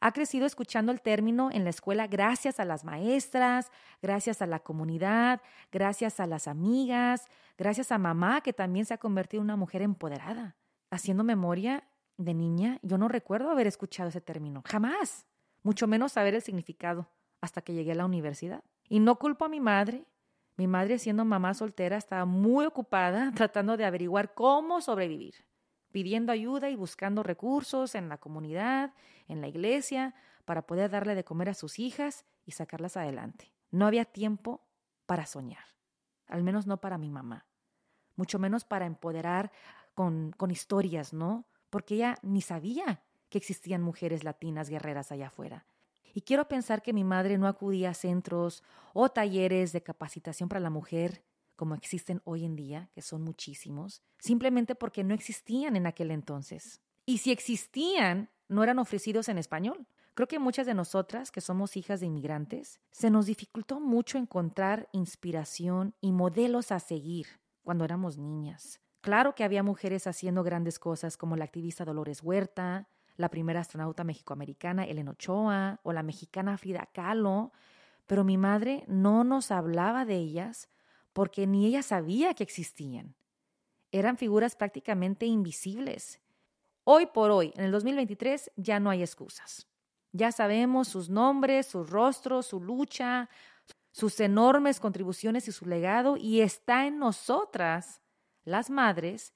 ha 0.00 0.12
crecido 0.12 0.46
escuchando 0.46 0.92
el 0.92 1.02
término 1.02 1.50
en 1.52 1.64
la 1.64 1.70
escuela 1.70 2.06
gracias 2.06 2.58
a 2.58 2.64
las 2.64 2.84
maestras, 2.84 3.70
gracias 4.00 4.40
a 4.40 4.46
la 4.46 4.60
comunidad, 4.60 5.42
gracias 5.70 6.20
a 6.20 6.26
las 6.26 6.48
amigas, 6.48 7.26
gracias 7.58 7.92
a 7.92 7.98
mamá 7.98 8.40
que 8.40 8.54
también 8.54 8.86
se 8.86 8.94
ha 8.94 8.98
convertido 8.98 9.42
en 9.42 9.44
una 9.44 9.56
mujer 9.56 9.82
empoderada. 9.82 10.56
Haciendo 10.90 11.22
memoria, 11.22 11.84
de 12.20 12.34
niña, 12.34 12.78
yo 12.82 12.98
no 12.98 13.08
recuerdo 13.08 13.50
haber 13.50 13.66
escuchado 13.66 14.10
ese 14.10 14.20
término, 14.20 14.62
jamás, 14.66 15.26
mucho 15.62 15.86
menos 15.86 16.12
saber 16.12 16.34
el 16.34 16.42
significado 16.42 17.08
hasta 17.40 17.62
que 17.62 17.72
llegué 17.72 17.92
a 17.92 17.96
la 17.96 18.04
universidad. 18.04 18.62
Y 18.88 19.00
no 19.00 19.16
culpo 19.16 19.46
a 19.46 19.48
mi 19.48 19.60
madre. 19.60 20.04
Mi 20.56 20.66
madre, 20.66 20.98
siendo 20.98 21.24
mamá 21.24 21.54
soltera, 21.54 21.96
estaba 21.96 22.26
muy 22.26 22.66
ocupada 22.66 23.32
tratando 23.34 23.76
de 23.76 23.86
averiguar 23.86 24.34
cómo 24.34 24.82
sobrevivir, 24.82 25.46
pidiendo 25.90 26.32
ayuda 26.32 26.68
y 26.68 26.76
buscando 26.76 27.22
recursos 27.22 27.94
en 27.94 28.08
la 28.10 28.18
comunidad, 28.18 28.92
en 29.26 29.40
la 29.40 29.48
iglesia, 29.48 30.14
para 30.44 30.66
poder 30.66 30.90
darle 30.90 31.14
de 31.14 31.24
comer 31.24 31.48
a 31.48 31.54
sus 31.54 31.78
hijas 31.78 32.26
y 32.44 32.52
sacarlas 32.52 32.96
adelante. 32.96 33.52
No 33.70 33.86
había 33.86 34.04
tiempo 34.04 34.60
para 35.06 35.24
soñar, 35.24 35.64
al 36.26 36.42
menos 36.42 36.66
no 36.66 36.80
para 36.80 36.98
mi 36.98 37.08
mamá, 37.08 37.46
mucho 38.16 38.38
menos 38.38 38.64
para 38.64 38.84
empoderar 38.84 39.50
con, 39.94 40.32
con 40.36 40.50
historias, 40.50 41.12
¿no? 41.12 41.46
Porque 41.70 41.94
ella 41.94 42.18
ni 42.22 42.42
sabía 42.42 43.02
que 43.28 43.38
existían 43.38 43.82
mujeres 43.82 44.24
latinas 44.24 44.68
guerreras 44.68 45.12
allá 45.12 45.28
afuera. 45.28 45.66
Y 46.12 46.22
quiero 46.22 46.48
pensar 46.48 46.82
que 46.82 46.92
mi 46.92 47.04
madre 47.04 47.38
no 47.38 47.46
acudía 47.46 47.90
a 47.90 47.94
centros 47.94 48.62
o 48.92 49.08
talleres 49.08 49.72
de 49.72 49.82
capacitación 49.82 50.48
para 50.48 50.60
la 50.60 50.70
mujer 50.70 51.22
como 51.60 51.74
existen 51.74 52.22
hoy 52.24 52.46
en 52.46 52.56
día, 52.56 52.88
que 52.94 53.02
son 53.02 53.20
muchísimos, 53.20 54.02
simplemente 54.18 54.74
porque 54.74 55.04
no 55.04 55.12
existían 55.12 55.76
en 55.76 55.86
aquel 55.86 56.10
entonces. 56.10 56.80
Y 57.04 57.18
si 57.18 57.32
existían, 57.32 58.30
no 58.48 58.64
eran 58.64 58.78
ofrecidos 58.78 59.28
en 59.28 59.36
español. 59.36 59.86
Creo 60.14 60.26
que 60.26 60.38
muchas 60.38 60.64
de 60.64 60.72
nosotras, 60.72 61.30
que 61.30 61.42
somos 61.42 61.76
hijas 61.76 62.00
de 62.00 62.06
inmigrantes, 62.06 62.80
se 62.90 63.10
nos 63.10 63.26
dificultó 63.26 63.78
mucho 63.78 64.16
encontrar 64.16 64.88
inspiración 64.92 65.94
y 66.00 66.12
modelos 66.12 66.72
a 66.72 66.80
seguir 66.80 67.26
cuando 67.62 67.84
éramos 67.84 68.16
niñas. 68.16 68.80
Claro 69.00 69.34
que 69.34 69.44
había 69.44 69.62
mujeres 69.62 70.06
haciendo 70.06 70.42
grandes 70.42 70.78
cosas 70.78 71.16
como 71.16 71.36
la 71.36 71.44
activista 71.44 71.84
Dolores 71.84 72.22
Huerta, 72.22 72.88
la 73.16 73.30
primera 73.30 73.60
astronauta 73.60 74.04
mexicoamericana 74.04 74.84
Ellen 74.84 75.08
Ochoa 75.08 75.80
o 75.82 75.92
la 75.92 76.02
mexicana 76.02 76.58
Frida 76.58 76.88
Kahlo, 76.92 77.52
pero 78.06 78.24
mi 78.24 78.36
madre 78.36 78.84
no 78.88 79.24
nos 79.24 79.50
hablaba 79.50 80.04
de 80.04 80.16
ellas 80.16 80.68
porque 81.12 81.46
ni 81.46 81.66
ella 81.66 81.82
sabía 81.82 82.34
que 82.34 82.42
existían. 82.42 83.14
Eran 83.92 84.16
figuras 84.16 84.54
prácticamente 84.54 85.26
invisibles. 85.26 86.20
Hoy 86.84 87.06
por 87.06 87.30
hoy, 87.30 87.52
en 87.56 87.64
el 87.64 87.72
2023, 87.72 88.52
ya 88.56 88.80
no 88.80 88.90
hay 88.90 89.02
excusas. 89.02 89.66
Ya 90.12 90.32
sabemos 90.32 90.88
sus 90.88 91.08
nombres, 91.08 91.66
sus 91.66 91.88
rostros, 91.88 92.46
su 92.46 92.60
lucha, 92.60 93.28
sus 93.92 94.18
enormes 94.20 94.80
contribuciones 94.80 95.48
y 95.48 95.52
su 95.52 95.66
legado, 95.66 96.16
y 96.16 96.40
está 96.40 96.86
en 96.86 96.98
nosotras, 96.98 98.00
las 98.44 98.70
madres, 98.70 99.32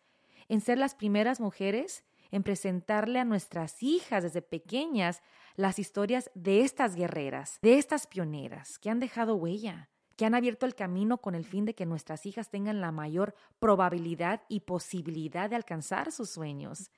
en 0.49 0.61
ser 0.61 0.79
las 0.79 0.95
primeras 0.95 1.41
mujeres 1.41 2.05
en 2.35 2.43
presentarle 2.43 3.21
a 3.21 3.25
nuestras 3.25 3.81
hijas 3.81 4.25
desde 4.25 4.43
pequeñas 4.43 5.23
las 5.55 5.79
historias 5.79 6.33
de 6.35 6.63
estas 6.63 6.97
guerreras, 6.97 7.61
de 7.63 7.79
estas 7.79 8.09
pioneras 8.09 8.81
que 8.81 8.91
han 8.91 8.99
dejado 8.99 9.37
huella, 9.37 9.89
que 10.17 10.27
han 10.27 10.35
abierto 10.35 10.67
el 10.67 10.75
camino 10.75 11.19
con 11.19 11.37
el 11.37 11.45
fin 11.45 11.65
de 11.65 11.77
que 11.77 11.87
nuestras 11.87 12.27
hijas 12.27 12.51
tengan 12.51 12.81
la 12.81 12.91
mayor 12.91 13.37
probabilidad 13.61 14.43
y 14.49 14.61
posibilidad 14.61 15.49
de 15.49 15.55
alcanzar 15.55 16.11
sus 16.11 16.29
sueños. 16.29 16.91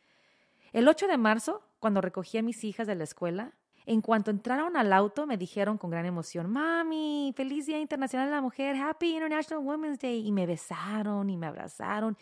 El 0.72 0.88
8 0.88 1.06
de 1.06 1.18
marzo, 1.18 1.62
cuando 1.80 2.00
recogí 2.00 2.38
a 2.38 2.42
mis 2.42 2.64
hijas 2.64 2.86
de 2.86 2.94
la 2.94 3.04
escuela, 3.04 3.52
en 3.86 4.00
cuanto 4.02 4.30
entraron 4.30 4.76
al 4.76 4.92
auto 4.92 5.26
me 5.26 5.36
dijeron 5.36 5.78
con 5.78 5.90
gran 5.90 6.04
emoción, 6.04 6.50
Mami, 6.50 7.32
feliz 7.36 7.66
Día 7.66 7.80
Internacional 7.80 8.28
de 8.28 8.34
la 8.34 8.42
Mujer, 8.42 8.76
Happy 8.76 9.14
International 9.14 9.64
Women's 9.64 9.98
Day. 9.98 10.26
Y 10.26 10.32
me 10.32 10.44
besaron 10.44 11.30
y 11.30 11.36
me 11.36 11.46
abrazaron. 11.46 12.16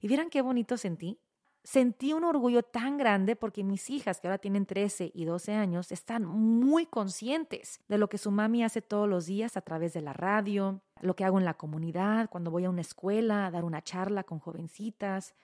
Y 0.00 0.08
vieran 0.08 0.28
qué 0.28 0.42
bonito 0.42 0.76
sentí 0.76 1.18
sentí 1.64 2.12
un 2.12 2.24
orgullo 2.24 2.62
tan 2.62 2.98
grande 2.98 3.36
porque 3.36 3.64
mis 3.64 3.88
hijas, 3.88 4.20
que 4.20 4.28
ahora 4.28 4.38
tienen 4.38 4.66
13 4.66 5.10
y 5.14 5.24
12 5.24 5.54
años, 5.54 5.90
están 5.90 6.26
muy 6.26 6.86
conscientes 6.86 7.80
de 7.88 7.98
lo 7.98 8.08
que 8.08 8.18
su 8.18 8.30
mami 8.30 8.62
hace 8.62 8.82
todos 8.82 9.08
los 9.08 9.26
días 9.26 9.56
a 9.56 9.62
través 9.62 9.94
de 9.94 10.02
la 10.02 10.12
radio, 10.12 10.82
lo 11.00 11.16
que 11.16 11.24
hago 11.24 11.38
en 11.38 11.46
la 11.46 11.54
comunidad, 11.54 12.28
cuando 12.28 12.50
voy 12.50 12.66
a 12.66 12.70
una 12.70 12.82
escuela 12.82 13.46
a 13.46 13.50
dar 13.50 13.64
una 13.64 13.82
charla 13.82 14.24
con 14.24 14.38
jovencitas, 14.38 15.34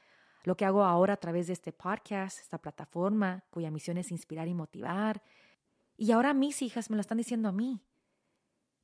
lo 0.45 0.57
que 0.57 0.67
hago 0.67 0.85
ahora 0.85 1.15
a 1.15 1.19
través 1.19 1.47
de 1.47 1.55
este 1.55 1.73
podcast, 1.73 2.39
esta 2.39 2.59
plataforma 2.59 3.45
cuya 3.51 3.71
misión 3.71 3.97
es 3.97 4.11
inspirar 4.11 4.47
y 4.47 4.55
motivar. 4.55 5.23
Y 6.01 6.13
ahora 6.13 6.33
mis 6.33 6.63
hijas 6.63 6.89
me 6.89 6.97
lo 6.97 7.03
están 7.03 7.19
diciendo 7.19 7.51
a 7.51 7.53
mí. 7.53 7.79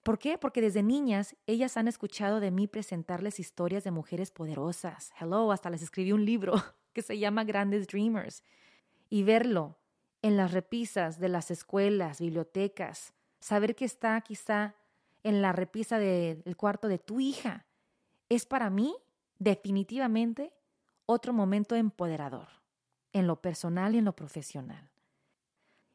¿Por 0.02 0.18
qué? 0.18 0.36
Porque 0.36 0.60
desde 0.60 0.82
niñas 0.82 1.34
ellas 1.46 1.78
han 1.78 1.88
escuchado 1.88 2.40
de 2.40 2.50
mí 2.50 2.66
presentarles 2.66 3.40
historias 3.40 3.84
de 3.84 3.90
mujeres 3.90 4.30
poderosas. 4.30 5.14
Hello, 5.18 5.50
hasta 5.50 5.70
les 5.70 5.80
escribí 5.80 6.12
un 6.12 6.26
libro 6.26 6.52
que 6.92 7.00
se 7.00 7.18
llama 7.18 7.44
Grandes 7.44 7.86
Dreamers, 7.86 8.44
y 9.08 9.22
verlo 9.22 9.78
en 10.20 10.36
las 10.36 10.52
repisas 10.52 11.18
de 11.18 11.30
las 11.30 11.50
escuelas, 11.50 12.20
bibliotecas, 12.20 13.14
saber 13.40 13.74
que 13.74 13.86
está 13.86 14.20
quizá 14.20 14.74
en 15.22 15.40
la 15.40 15.52
repisa 15.52 15.98
del 15.98 16.54
cuarto 16.58 16.86
de 16.86 16.98
tu 16.98 17.18
hija, 17.18 17.64
es 18.28 18.44
para 18.44 18.68
mí 18.68 18.94
definitivamente 19.38 20.52
otro 21.06 21.32
momento 21.32 21.76
empoderador, 21.76 22.48
en 23.14 23.26
lo 23.26 23.40
personal 23.40 23.94
y 23.94 23.98
en 23.98 24.04
lo 24.04 24.14
profesional. 24.14 24.90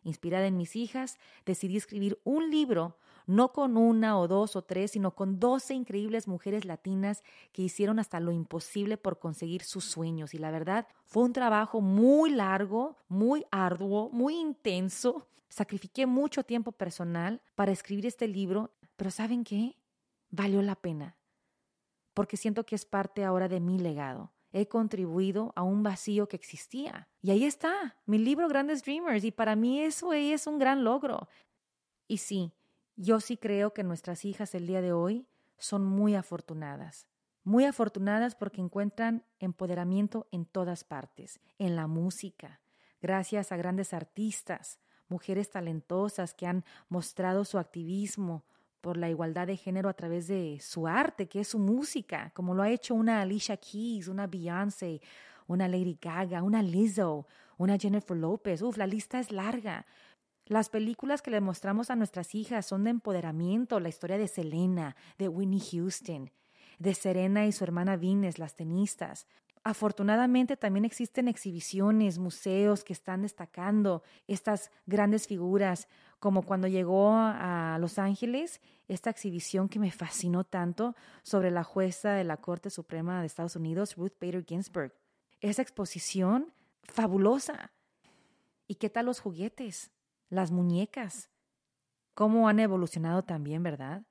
Inspirada 0.03 0.47
en 0.47 0.57
mis 0.57 0.75
hijas, 0.75 1.17
decidí 1.45 1.77
escribir 1.77 2.19
un 2.23 2.49
libro, 2.49 2.97
no 3.27 3.51
con 3.51 3.77
una 3.77 4.17
o 4.17 4.27
dos 4.27 4.55
o 4.55 4.63
tres, 4.63 4.91
sino 4.91 5.13
con 5.13 5.39
doce 5.39 5.75
increíbles 5.75 6.27
mujeres 6.27 6.65
latinas 6.65 7.23
que 7.51 7.61
hicieron 7.61 7.99
hasta 7.99 8.19
lo 8.19 8.31
imposible 8.31 8.97
por 8.97 9.19
conseguir 9.19 9.63
sus 9.63 9.85
sueños. 9.85 10.33
Y 10.33 10.39
la 10.39 10.49
verdad, 10.49 10.87
fue 11.05 11.23
un 11.23 11.33
trabajo 11.33 11.81
muy 11.81 12.31
largo, 12.31 12.97
muy 13.07 13.45
arduo, 13.51 14.09
muy 14.11 14.35
intenso. 14.35 15.27
Sacrifiqué 15.49 16.07
mucho 16.07 16.43
tiempo 16.43 16.71
personal 16.71 17.41
para 17.55 17.71
escribir 17.71 18.07
este 18.07 18.27
libro, 18.27 18.73
pero 18.95 19.11
¿saben 19.11 19.43
qué? 19.43 19.77
Valió 20.31 20.61
la 20.61 20.75
pena, 20.75 21.17
porque 22.13 22.37
siento 22.37 22.65
que 22.65 22.75
es 22.75 22.85
parte 22.85 23.23
ahora 23.23 23.47
de 23.47 23.59
mi 23.59 23.77
legado 23.77 24.31
he 24.51 24.67
contribuido 24.67 25.53
a 25.55 25.63
un 25.63 25.83
vacío 25.83 26.27
que 26.27 26.35
existía. 26.35 27.09
Y 27.21 27.31
ahí 27.31 27.45
está, 27.45 27.97
mi 28.05 28.17
libro 28.17 28.47
Grandes 28.47 28.83
Dreamers, 28.83 29.23
y 29.23 29.31
para 29.31 29.55
mí 29.55 29.81
eso 29.81 30.13
es 30.13 30.47
un 30.47 30.59
gran 30.59 30.83
logro. 30.83 31.27
Y 32.07 32.17
sí, 32.17 32.53
yo 32.95 33.19
sí 33.19 33.37
creo 33.37 33.73
que 33.73 33.83
nuestras 33.83 34.25
hijas 34.25 34.53
el 34.55 34.67
día 34.67 34.81
de 34.81 34.93
hoy 34.93 35.27
son 35.57 35.85
muy 35.85 36.15
afortunadas. 36.15 37.07
Muy 37.43 37.65
afortunadas 37.65 38.35
porque 38.35 38.61
encuentran 38.61 39.25
empoderamiento 39.39 40.27
en 40.31 40.45
todas 40.45 40.83
partes, 40.83 41.39
en 41.57 41.75
la 41.75 41.87
música, 41.87 42.61
gracias 43.01 43.51
a 43.51 43.57
grandes 43.57 43.93
artistas, 43.93 44.79
mujeres 45.07 45.49
talentosas 45.49 46.33
que 46.33 46.45
han 46.45 46.63
mostrado 46.87 47.43
su 47.45 47.57
activismo, 47.57 48.45
por 48.81 48.97
la 48.97 49.09
igualdad 49.09 49.47
de 49.47 49.57
género 49.57 49.87
a 49.87 49.93
través 49.93 50.27
de 50.27 50.59
su 50.59 50.87
arte, 50.87 51.27
que 51.27 51.41
es 51.41 51.47
su 51.47 51.59
música, 51.59 52.31
como 52.33 52.53
lo 52.53 52.63
ha 52.63 52.69
hecho 52.69 52.95
una 52.95 53.21
Alicia 53.21 53.57
Keys, 53.57 54.07
una 54.07 54.27
Beyoncé, 54.27 55.01
una 55.47 55.67
Lady 55.67 55.97
Gaga, 56.01 56.43
una 56.43 56.61
Lizzo, 56.63 57.27
una 57.57 57.77
Jennifer 57.77 58.17
Lopez. 58.17 58.61
Uf, 58.61 58.77
la 58.77 58.87
lista 58.87 59.19
es 59.19 59.31
larga. 59.31 59.85
Las 60.45 60.69
películas 60.69 61.21
que 61.21 61.31
le 61.31 61.39
mostramos 61.39 61.89
a 61.89 61.95
nuestras 61.95 62.33
hijas 62.35 62.65
son 62.65 62.83
de 62.83 62.89
empoderamiento, 62.89 63.79
la 63.79 63.89
historia 63.89 64.17
de 64.17 64.27
Selena, 64.27 64.95
de 65.17 65.27
Whitney 65.27 65.61
Houston, 65.71 66.31
de 66.79 66.93
Serena 66.93 67.45
y 67.45 67.51
su 67.51 67.63
hermana 67.63 67.95
Venus, 67.95 68.39
las 68.39 68.55
tenistas. 68.55 69.27
Afortunadamente 69.63 70.57
también 70.57 70.85
existen 70.85 71.27
exhibiciones, 71.27 72.17
museos 72.17 72.83
que 72.83 72.93
están 72.93 73.21
destacando 73.21 74.01
estas 74.27 74.71
grandes 74.87 75.27
figuras, 75.27 75.87
como 76.19 76.41
cuando 76.41 76.67
llegó 76.67 77.11
a 77.13 77.77
Los 77.79 77.99
Ángeles 77.99 78.59
esta 78.87 79.11
exhibición 79.11 79.69
que 79.69 79.79
me 79.79 79.91
fascinó 79.91 80.43
tanto 80.43 80.95
sobre 81.21 81.51
la 81.51 81.63
jueza 81.63 82.13
de 82.13 82.23
la 82.23 82.37
Corte 82.37 82.71
Suprema 82.71 83.21
de 83.21 83.27
Estados 83.27 83.55
Unidos, 83.55 83.95
Ruth 83.95 84.13
Bader 84.19 84.43
Ginsburg. 84.43 84.93
Esa 85.41 85.61
exposición 85.61 86.51
fabulosa. 86.83 87.71
¿Y 88.67 88.75
qué 88.75 88.89
tal 88.89 89.05
los 89.05 89.19
juguetes? 89.19 89.91
Las 90.29 90.51
muñecas. 90.51 91.29
¿Cómo 92.15 92.49
han 92.49 92.59
evolucionado 92.59 93.23
también, 93.23 93.61
verdad? 93.61 94.03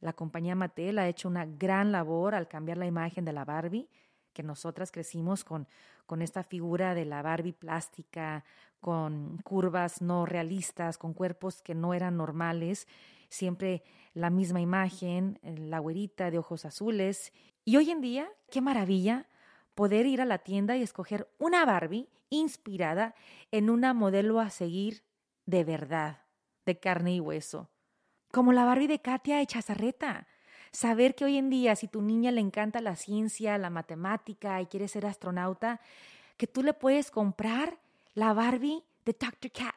La 0.00 0.12
compañía 0.12 0.54
Mattel 0.56 0.98
ha 0.98 1.08
hecho 1.08 1.28
una 1.28 1.46
gran 1.46 1.92
labor 1.92 2.34
al 2.34 2.48
cambiar 2.48 2.76
la 2.76 2.86
imagen 2.86 3.24
de 3.24 3.32
la 3.32 3.44
Barbie 3.44 3.88
que 4.36 4.42
nosotras 4.42 4.92
crecimos 4.92 5.44
con, 5.44 5.66
con 6.04 6.20
esta 6.20 6.42
figura 6.42 6.94
de 6.94 7.06
la 7.06 7.22
Barbie 7.22 7.54
plástica, 7.54 8.44
con 8.80 9.38
curvas 9.38 10.02
no 10.02 10.26
realistas, 10.26 10.98
con 10.98 11.14
cuerpos 11.14 11.62
que 11.62 11.74
no 11.74 11.94
eran 11.94 12.18
normales, 12.18 12.86
siempre 13.30 13.82
la 14.12 14.28
misma 14.28 14.60
imagen, 14.60 15.38
eh, 15.42 15.56
la 15.56 15.78
güerita 15.78 16.30
de 16.30 16.36
ojos 16.36 16.66
azules. 16.66 17.32
Y 17.64 17.78
hoy 17.78 17.90
en 17.90 18.02
día, 18.02 18.28
qué 18.50 18.60
maravilla 18.60 19.26
poder 19.74 20.04
ir 20.04 20.20
a 20.20 20.26
la 20.26 20.36
tienda 20.36 20.76
y 20.76 20.82
escoger 20.82 21.32
una 21.38 21.64
Barbie 21.64 22.10
inspirada 22.28 23.14
en 23.52 23.70
una 23.70 23.94
modelo 23.94 24.38
a 24.38 24.50
seguir 24.50 25.02
de 25.46 25.64
verdad, 25.64 26.24
de 26.66 26.78
carne 26.78 27.14
y 27.14 27.20
hueso, 27.20 27.70
como 28.32 28.52
la 28.52 28.66
Barbie 28.66 28.88
de 28.88 29.00
Katia 29.00 29.40
Echazarreta, 29.40 30.26
Saber 30.76 31.14
que 31.14 31.24
hoy 31.24 31.38
en 31.38 31.48
día, 31.48 31.74
si 31.74 31.88
tu 31.88 32.02
niña 32.02 32.30
le 32.30 32.42
encanta 32.42 32.82
la 32.82 32.96
ciencia, 32.96 33.56
la 33.56 33.70
matemática 33.70 34.60
y 34.60 34.66
quiere 34.66 34.88
ser 34.88 35.06
astronauta, 35.06 35.80
que 36.36 36.46
tú 36.46 36.62
le 36.62 36.74
puedes 36.74 37.10
comprar 37.10 37.80
la 38.12 38.34
Barbie 38.34 38.84
de 39.06 39.16
Dr. 39.18 39.50
Cat, 39.50 39.74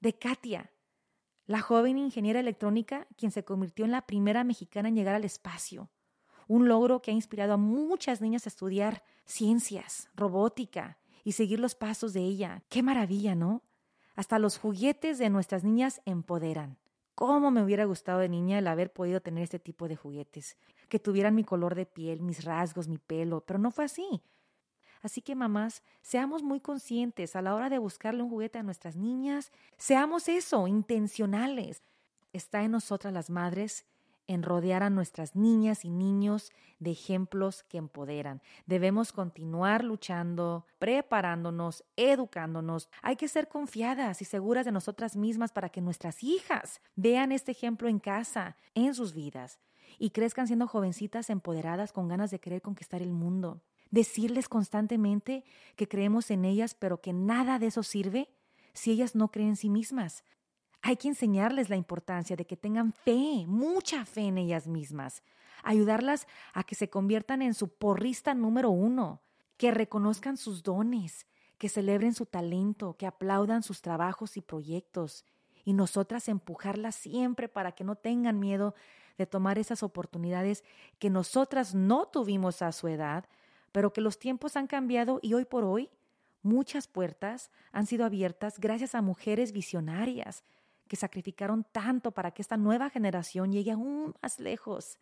de 0.00 0.14
Katia, 0.14 0.72
la 1.44 1.60
joven 1.60 1.98
ingeniera 1.98 2.40
electrónica 2.40 3.06
quien 3.18 3.32
se 3.32 3.44
convirtió 3.44 3.84
en 3.84 3.90
la 3.90 4.06
primera 4.06 4.44
mexicana 4.44 4.88
en 4.88 4.96
llegar 4.96 5.14
al 5.14 5.26
espacio. 5.26 5.90
Un 6.46 6.68
logro 6.68 7.02
que 7.02 7.10
ha 7.10 7.14
inspirado 7.14 7.52
a 7.52 7.58
muchas 7.58 8.22
niñas 8.22 8.46
a 8.46 8.48
estudiar 8.48 9.02
ciencias, 9.26 10.08
robótica 10.14 10.96
y 11.22 11.32
seguir 11.32 11.60
los 11.60 11.74
pasos 11.74 12.14
de 12.14 12.22
ella. 12.22 12.62
Qué 12.70 12.82
maravilla, 12.82 13.34
¿no? 13.34 13.60
Hasta 14.16 14.38
los 14.38 14.56
juguetes 14.56 15.18
de 15.18 15.28
nuestras 15.28 15.64
niñas 15.64 16.00
empoderan. 16.06 16.78
¿Cómo 17.18 17.50
me 17.50 17.64
hubiera 17.64 17.84
gustado 17.84 18.20
de 18.20 18.28
niña 18.28 18.60
el 18.60 18.68
haber 18.68 18.92
podido 18.92 19.20
tener 19.20 19.42
este 19.42 19.58
tipo 19.58 19.88
de 19.88 19.96
juguetes? 19.96 20.56
Que 20.88 21.00
tuvieran 21.00 21.34
mi 21.34 21.42
color 21.42 21.74
de 21.74 21.84
piel, 21.84 22.22
mis 22.22 22.44
rasgos, 22.44 22.86
mi 22.86 22.98
pelo, 22.98 23.40
pero 23.40 23.58
no 23.58 23.72
fue 23.72 23.86
así. 23.86 24.22
Así 25.02 25.20
que 25.20 25.34
mamás, 25.34 25.82
seamos 26.00 26.44
muy 26.44 26.60
conscientes 26.60 27.34
a 27.34 27.42
la 27.42 27.56
hora 27.56 27.70
de 27.70 27.78
buscarle 27.78 28.22
un 28.22 28.30
juguete 28.30 28.60
a 28.60 28.62
nuestras 28.62 28.94
niñas, 28.94 29.50
seamos 29.76 30.28
eso, 30.28 30.68
intencionales. 30.68 31.82
Está 32.32 32.62
en 32.62 32.70
nosotras 32.70 33.12
las 33.12 33.30
madres 33.30 33.84
en 34.28 34.42
rodear 34.42 34.84
a 34.84 34.90
nuestras 34.90 35.34
niñas 35.34 35.84
y 35.84 35.90
niños 35.90 36.52
de 36.78 36.92
ejemplos 36.92 37.64
que 37.64 37.78
empoderan. 37.78 38.40
Debemos 38.66 39.10
continuar 39.10 39.82
luchando, 39.82 40.66
preparándonos, 40.78 41.84
educándonos. 41.96 42.88
Hay 43.02 43.16
que 43.16 43.26
ser 43.26 43.48
confiadas 43.48 44.22
y 44.22 44.24
seguras 44.24 44.66
de 44.66 44.72
nosotras 44.72 45.16
mismas 45.16 45.50
para 45.50 45.70
que 45.70 45.80
nuestras 45.80 46.22
hijas 46.22 46.80
vean 46.94 47.32
este 47.32 47.52
ejemplo 47.52 47.88
en 47.88 47.98
casa, 47.98 48.56
en 48.74 48.94
sus 48.94 49.14
vidas, 49.14 49.58
y 49.98 50.10
crezcan 50.10 50.46
siendo 50.46 50.68
jovencitas 50.68 51.30
empoderadas 51.30 51.92
con 51.92 52.06
ganas 52.06 52.30
de 52.30 52.38
querer 52.38 52.62
conquistar 52.62 53.02
el 53.02 53.12
mundo. 53.12 53.62
Decirles 53.90 54.48
constantemente 54.48 55.44
que 55.74 55.88
creemos 55.88 56.30
en 56.30 56.44
ellas, 56.44 56.74
pero 56.74 57.00
que 57.00 57.14
nada 57.14 57.58
de 57.58 57.68
eso 57.68 57.82
sirve 57.82 58.28
si 58.74 58.92
ellas 58.92 59.14
no 59.14 59.30
creen 59.30 59.50
en 59.50 59.56
sí 59.56 59.70
mismas. 59.70 60.22
Hay 60.82 60.96
que 60.96 61.08
enseñarles 61.08 61.70
la 61.70 61.76
importancia 61.76 62.36
de 62.36 62.46
que 62.46 62.56
tengan 62.56 62.92
fe, 62.92 63.44
mucha 63.46 64.04
fe 64.04 64.22
en 64.22 64.38
ellas 64.38 64.66
mismas, 64.66 65.22
ayudarlas 65.62 66.26
a 66.52 66.64
que 66.64 66.74
se 66.74 66.88
conviertan 66.88 67.42
en 67.42 67.54
su 67.54 67.68
porrista 67.68 68.34
número 68.34 68.70
uno, 68.70 69.20
que 69.56 69.70
reconozcan 69.70 70.36
sus 70.36 70.62
dones, 70.62 71.26
que 71.58 71.68
celebren 71.68 72.14
su 72.14 72.26
talento, 72.26 72.96
que 72.96 73.06
aplaudan 73.06 73.62
sus 73.62 73.82
trabajos 73.82 74.36
y 74.36 74.40
proyectos, 74.40 75.24
y 75.64 75.72
nosotras 75.72 76.28
empujarlas 76.28 76.94
siempre 76.94 77.48
para 77.48 77.72
que 77.72 77.84
no 77.84 77.96
tengan 77.96 78.38
miedo 78.38 78.74
de 79.18 79.26
tomar 79.26 79.58
esas 79.58 79.82
oportunidades 79.82 80.64
que 80.98 81.10
nosotras 81.10 81.74
no 81.74 82.06
tuvimos 82.06 82.62
a 82.62 82.72
su 82.72 82.86
edad, 82.88 83.26
pero 83.72 83.92
que 83.92 84.00
los 84.00 84.18
tiempos 84.18 84.56
han 84.56 84.68
cambiado 84.68 85.18
y 85.20 85.34
hoy 85.34 85.44
por 85.44 85.64
hoy 85.64 85.90
muchas 86.42 86.86
puertas 86.86 87.50
han 87.72 87.86
sido 87.86 88.04
abiertas 88.04 88.60
gracias 88.60 88.94
a 88.94 89.02
mujeres 89.02 89.52
visionarias 89.52 90.44
que 90.88 90.96
sacrificaron 90.96 91.64
tanto 91.70 92.10
para 92.10 92.32
que 92.32 92.42
esta 92.42 92.56
nueva 92.56 92.90
generación 92.90 93.52
llegue 93.52 93.72
aún 93.72 94.14
más 94.22 94.40
lejos. 94.40 94.98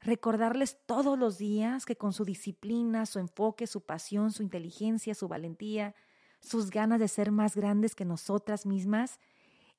Recordarles 0.00 0.78
todos 0.86 1.18
los 1.18 1.36
días 1.38 1.84
que 1.84 1.96
con 1.96 2.12
su 2.12 2.24
disciplina, 2.24 3.04
su 3.06 3.18
enfoque, 3.18 3.66
su 3.66 3.82
pasión, 3.82 4.30
su 4.32 4.42
inteligencia, 4.42 5.14
su 5.14 5.28
valentía, 5.28 5.94
sus 6.40 6.70
ganas 6.70 7.00
de 7.00 7.08
ser 7.08 7.32
más 7.32 7.54
grandes 7.56 7.94
que 7.94 8.04
nosotras 8.04 8.64
mismas, 8.64 9.18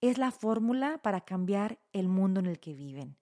es 0.01 0.17
la 0.17 0.31
fórmula 0.31 0.99
para 0.99 1.21
cambiar 1.21 1.79
el 1.93 2.07
mundo 2.07 2.39
en 2.39 2.47
el 2.47 2.59
que 2.59 2.73
viven. 2.73 3.15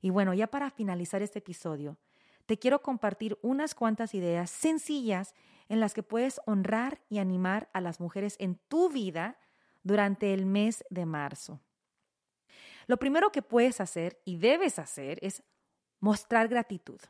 Y 0.00 0.10
bueno, 0.10 0.34
ya 0.34 0.46
para 0.46 0.70
finalizar 0.70 1.22
este 1.22 1.38
episodio, 1.38 1.98
te 2.46 2.58
quiero 2.58 2.80
compartir 2.80 3.38
unas 3.42 3.74
cuantas 3.74 4.14
ideas 4.14 4.50
sencillas 4.50 5.34
en 5.68 5.80
las 5.80 5.92
que 5.92 6.02
puedes 6.02 6.40
honrar 6.46 7.00
y 7.08 7.18
animar 7.18 7.68
a 7.72 7.80
las 7.80 8.00
mujeres 8.00 8.36
en 8.38 8.56
tu 8.68 8.88
vida 8.88 9.38
durante 9.88 10.34
el 10.34 10.46
mes 10.46 10.84
de 10.90 11.06
marzo. 11.06 11.60
Lo 12.86 12.98
primero 12.98 13.32
que 13.32 13.42
puedes 13.42 13.80
hacer 13.80 14.20
y 14.24 14.36
debes 14.36 14.78
hacer 14.78 15.18
es 15.22 15.42
mostrar 15.98 16.46
gratitud. 16.48 17.00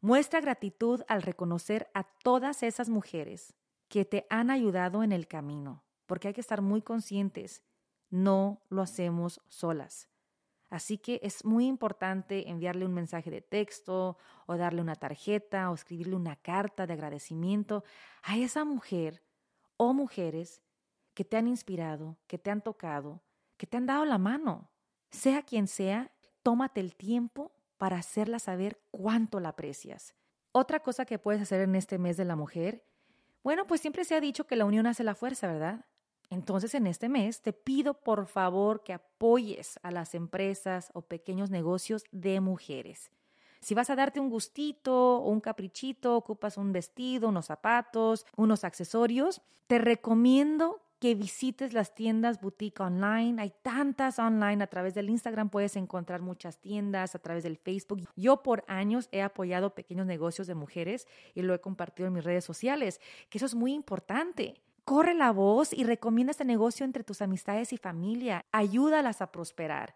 Muestra 0.00 0.40
gratitud 0.40 1.02
al 1.08 1.22
reconocer 1.22 1.88
a 1.94 2.04
todas 2.04 2.62
esas 2.62 2.88
mujeres 2.88 3.54
que 3.88 4.04
te 4.04 4.26
han 4.28 4.50
ayudado 4.50 5.02
en 5.02 5.12
el 5.12 5.28
camino, 5.28 5.84
porque 6.06 6.28
hay 6.28 6.34
que 6.34 6.40
estar 6.40 6.62
muy 6.62 6.82
conscientes, 6.82 7.62
no 8.10 8.60
lo 8.68 8.82
hacemos 8.82 9.40
solas. 9.48 10.08
Así 10.68 10.98
que 10.98 11.20
es 11.22 11.44
muy 11.44 11.66
importante 11.66 12.48
enviarle 12.48 12.86
un 12.86 12.94
mensaje 12.94 13.30
de 13.30 13.40
texto 13.40 14.16
o 14.46 14.56
darle 14.56 14.80
una 14.80 14.96
tarjeta 14.96 15.70
o 15.70 15.74
escribirle 15.74 16.16
una 16.16 16.36
carta 16.36 16.86
de 16.86 16.94
agradecimiento 16.94 17.84
a 18.22 18.36
esa 18.36 18.64
mujer 18.64 19.22
o 19.76 19.92
mujeres 19.92 20.60
que 21.20 21.24
te 21.26 21.36
han 21.36 21.48
inspirado, 21.48 22.16
que 22.26 22.38
te 22.38 22.50
han 22.50 22.62
tocado, 22.62 23.20
que 23.58 23.66
te 23.66 23.76
han 23.76 23.84
dado 23.84 24.06
la 24.06 24.16
mano. 24.16 24.70
Sea 25.10 25.42
quien 25.42 25.68
sea, 25.68 26.10
tómate 26.42 26.80
el 26.80 26.96
tiempo 26.96 27.52
para 27.76 27.98
hacerla 27.98 28.38
saber 28.38 28.80
cuánto 28.90 29.38
la 29.38 29.50
aprecias. 29.50 30.14
Otra 30.52 30.80
cosa 30.80 31.04
que 31.04 31.18
puedes 31.18 31.42
hacer 31.42 31.60
en 31.60 31.74
este 31.74 31.98
mes 31.98 32.16
de 32.16 32.24
la 32.24 32.36
mujer, 32.36 32.86
bueno, 33.42 33.66
pues 33.66 33.82
siempre 33.82 34.06
se 34.06 34.14
ha 34.14 34.20
dicho 34.22 34.46
que 34.46 34.56
la 34.56 34.64
unión 34.64 34.86
hace 34.86 35.04
la 35.04 35.14
fuerza, 35.14 35.46
¿verdad? 35.46 35.84
Entonces 36.30 36.74
en 36.74 36.86
este 36.86 37.10
mes 37.10 37.42
te 37.42 37.52
pido 37.52 38.00
por 38.00 38.24
favor 38.24 38.82
que 38.82 38.94
apoyes 38.94 39.78
a 39.82 39.90
las 39.90 40.14
empresas 40.14 40.90
o 40.94 41.02
pequeños 41.02 41.50
negocios 41.50 42.04
de 42.12 42.40
mujeres. 42.40 43.10
Si 43.60 43.74
vas 43.74 43.90
a 43.90 43.94
darte 43.94 44.20
un 44.20 44.30
gustito 44.30 45.18
o 45.18 45.28
un 45.28 45.42
caprichito, 45.42 46.16
ocupas 46.16 46.56
un 46.56 46.72
vestido, 46.72 47.28
unos 47.28 47.44
zapatos, 47.44 48.24
unos 48.38 48.64
accesorios, 48.64 49.42
te 49.66 49.78
recomiendo 49.78 50.80
que 51.00 51.14
visites 51.14 51.72
las 51.72 51.94
tiendas 51.94 52.40
boutique 52.40 52.80
online. 52.80 53.40
Hay 53.40 53.52
tantas 53.62 54.18
online. 54.18 54.62
A 54.62 54.66
través 54.66 54.94
del 54.94 55.08
Instagram 55.08 55.48
puedes 55.48 55.74
encontrar 55.76 56.20
muchas 56.20 56.58
tiendas, 56.58 57.14
a 57.14 57.18
través 57.18 57.42
del 57.42 57.56
Facebook. 57.56 58.06
Yo 58.16 58.42
por 58.42 58.64
años 58.68 59.08
he 59.10 59.22
apoyado 59.22 59.74
pequeños 59.74 60.06
negocios 60.06 60.46
de 60.46 60.54
mujeres 60.54 61.08
y 61.34 61.40
lo 61.42 61.54
he 61.54 61.60
compartido 61.60 62.06
en 62.06 62.12
mis 62.12 62.24
redes 62.24 62.44
sociales, 62.44 63.00
que 63.30 63.38
eso 63.38 63.46
es 63.46 63.54
muy 63.54 63.72
importante. 63.72 64.60
Corre 64.84 65.14
la 65.14 65.32
voz 65.32 65.72
y 65.72 65.84
recomienda 65.84 66.32
este 66.32 66.44
negocio 66.44 66.84
entre 66.84 67.02
tus 67.02 67.22
amistades 67.22 67.72
y 67.72 67.78
familia. 67.78 68.44
Ayúdalas 68.52 69.22
a 69.22 69.32
prosperar. 69.32 69.94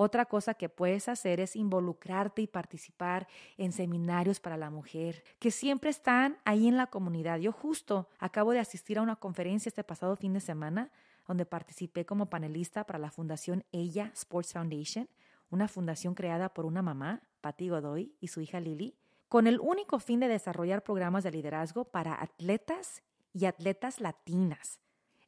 Otra 0.00 0.26
cosa 0.26 0.54
que 0.54 0.68
puedes 0.68 1.08
hacer 1.08 1.40
es 1.40 1.56
involucrarte 1.56 2.40
y 2.40 2.46
participar 2.46 3.26
en 3.56 3.72
seminarios 3.72 4.38
para 4.38 4.56
la 4.56 4.70
mujer, 4.70 5.24
que 5.40 5.50
siempre 5.50 5.90
están 5.90 6.38
ahí 6.44 6.68
en 6.68 6.76
la 6.76 6.86
comunidad. 6.86 7.40
Yo 7.40 7.50
justo 7.50 8.08
acabo 8.20 8.52
de 8.52 8.60
asistir 8.60 8.98
a 8.98 9.02
una 9.02 9.16
conferencia 9.16 9.70
este 9.70 9.82
pasado 9.82 10.14
fin 10.14 10.34
de 10.34 10.38
semana 10.38 10.92
donde 11.26 11.46
participé 11.46 12.06
como 12.06 12.30
panelista 12.30 12.84
para 12.84 13.00
la 13.00 13.10
fundación 13.10 13.64
Ella 13.72 14.12
Sports 14.14 14.52
Foundation, 14.52 15.08
una 15.50 15.66
fundación 15.66 16.14
creada 16.14 16.54
por 16.54 16.64
una 16.64 16.80
mamá, 16.80 17.22
Patty 17.40 17.68
Godoy, 17.68 18.14
y 18.20 18.28
su 18.28 18.40
hija 18.40 18.60
Lily, 18.60 18.94
con 19.28 19.48
el 19.48 19.58
único 19.58 19.98
fin 19.98 20.20
de 20.20 20.28
desarrollar 20.28 20.84
programas 20.84 21.24
de 21.24 21.32
liderazgo 21.32 21.86
para 21.86 22.22
atletas 22.22 23.02
y 23.32 23.46
atletas 23.46 24.00
latinas. 24.00 24.78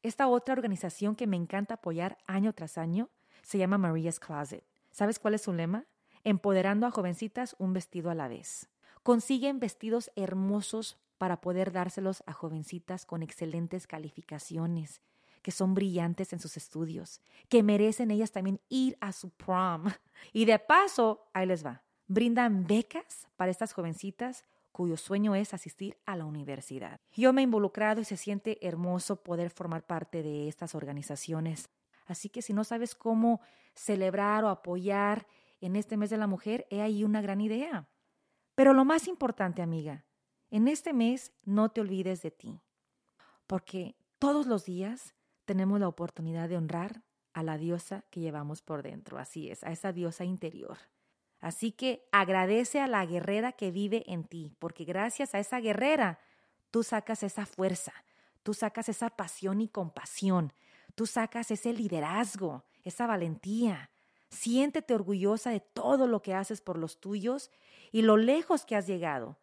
Esta 0.05 0.29
otra 0.29 0.55
organización 0.55 1.17
que 1.17 1.27
me 1.27 1.37
encanta 1.37 1.75
apoyar 1.75 2.19
año 2.29 2.53
tras 2.53 2.79
año 2.79 3.11
se 3.43 3.59
llama 3.59 3.79
Maria's 3.79 4.21
Closet. 4.21 4.65
¿Sabes 4.91 5.19
cuál 5.19 5.35
es 5.35 5.43
su 5.43 5.53
lema? 5.53 5.87
Empoderando 6.25 6.87
a 6.87 6.91
jovencitas 6.91 7.57
un 7.59 7.73
vestido 7.73 8.11
a 8.11 8.15
la 8.15 8.29
vez. 8.29 8.69
Consiguen 9.03 9.61
vestidos 9.61 10.11
hermosos 10.17 10.99
para 11.17 11.41
poder 11.41 11.73
dárselos 11.73 12.23
a 12.27 12.33
jovencitas 12.33 13.07
con 13.07 13.23
excelentes 13.23 13.87
calificaciones, 13.87 15.03
que 15.43 15.51
son 15.51 15.75
brillantes 15.75 16.33
en 16.33 16.41
sus 16.41 16.57
estudios, 16.57 17.21
que 17.49 17.63
merecen 17.63 18.11
ellas 18.11 18.33
también 18.33 18.61
ir 18.69 18.97
a 19.01 19.13
su 19.13 19.31
prom. 19.31 19.85
Y 20.33 20.45
de 20.45 20.59
paso, 20.59 21.29
ahí 21.33 21.47
les 21.47 21.65
va, 21.65 21.83
brindan 22.07 22.67
becas 22.67 23.27
para 23.37 23.51
estas 23.51 23.73
jovencitas 23.73 24.45
cuyo 24.73 24.97
sueño 24.97 25.35
es 25.35 25.53
asistir 25.53 25.99
a 26.07 26.17
la 26.17 26.25
universidad. 26.25 27.01
Yo 27.15 27.33
me 27.33 27.43
he 27.43 27.45
involucrado 27.45 28.01
y 28.01 28.05
se 28.05 28.17
siente 28.17 28.67
hermoso 28.67 29.23
poder 29.23 29.51
formar 29.51 29.87
parte 29.87 30.23
de 30.23 30.49
estas 30.49 30.75
organizaciones. 30.75 31.69
Así 32.11 32.29
que 32.29 32.43
si 32.43 32.53
no 32.53 32.65
sabes 32.65 32.95
cómo 32.95 33.41
celebrar 33.75 34.45
o 34.45 34.49
apoyar 34.49 35.27
en 35.61 35.77
este 35.77 35.97
mes 35.97 36.11
de 36.11 36.17
la 36.17 36.27
mujer, 36.27 36.67
he 36.71 36.83
ahí 36.83 37.05
una 37.05 37.21
gran 37.21 37.41
idea. 37.41 37.89
Pero 38.55 38.75
lo 38.75 38.85
más 38.85 39.09
importante, 39.09 39.63
amiga, 39.63 40.05
en 40.51 40.69
este 40.69 40.93
mes 40.93 41.33
no 41.45 41.71
te 41.71 41.81
olvides 41.81 42.23
de 42.23 42.31
ti, 42.31 42.61
porque 43.47 43.97
todos 44.19 44.47
los 44.47 44.65
días 44.65 45.15
tenemos 45.45 45.81
la 45.81 45.89
oportunidad 45.89 46.49
de 46.49 46.57
honrar 46.57 47.03
a 47.33 47.43
la 47.43 47.57
diosa 47.57 48.05
que 48.11 48.21
llevamos 48.21 48.63
por 48.63 48.83
dentro, 48.83 49.19
así 49.19 49.51
es, 49.51 49.65
a 49.65 49.71
esa 49.71 49.93
diosa 49.93 50.25
interior. 50.25 50.79
Así 51.41 51.73
que 51.73 52.07
agradece 52.13 52.81
a 52.81 52.87
la 52.87 53.07
guerrera 53.07 53.53
que 53.53 53.71
vive 53.71 54.05
en 54.07 54.25
ti, 54.25 54.55
porque 54.59 54.85
gracias 54.85 55.35
a 55.35 55.39
esa 55.39 55.59
guerrera 55.61 56.19
tú 56.71 56.83
sacas 56.83 57.23
esa 57.23 57.47
fuerza, 57.47 57.93
tú 58.43 58.53
sacas 58.53 58.89
esa 58.89 59.11
pasión 59.11 59.61
y 59.61 59.69
compasión, 59.69 60.53
Tú 60.95 61.07
sacas 61.07 61.51
ese 61.51 61.73
liderazgo, 61.73 62.65
esa 62.85 63.07
valentía. 63.07 63.91
Siéntete 64.31 64.95
orgullosa 64.95 65.51
de 65.51 65.61
todo 65.61 66.07
lo 66.07 66.23
que 66.23 66.35
haces 66.35 66.61
por 66.61 66.79
los 66.79 67.01
tuyos 67.01 67.51
y 67.91 68.03
lo 68.03 68.17
lejos 68.17 68.65
que 68.65 68.77
has 68.77 68.87
llegado, 68.87 69.39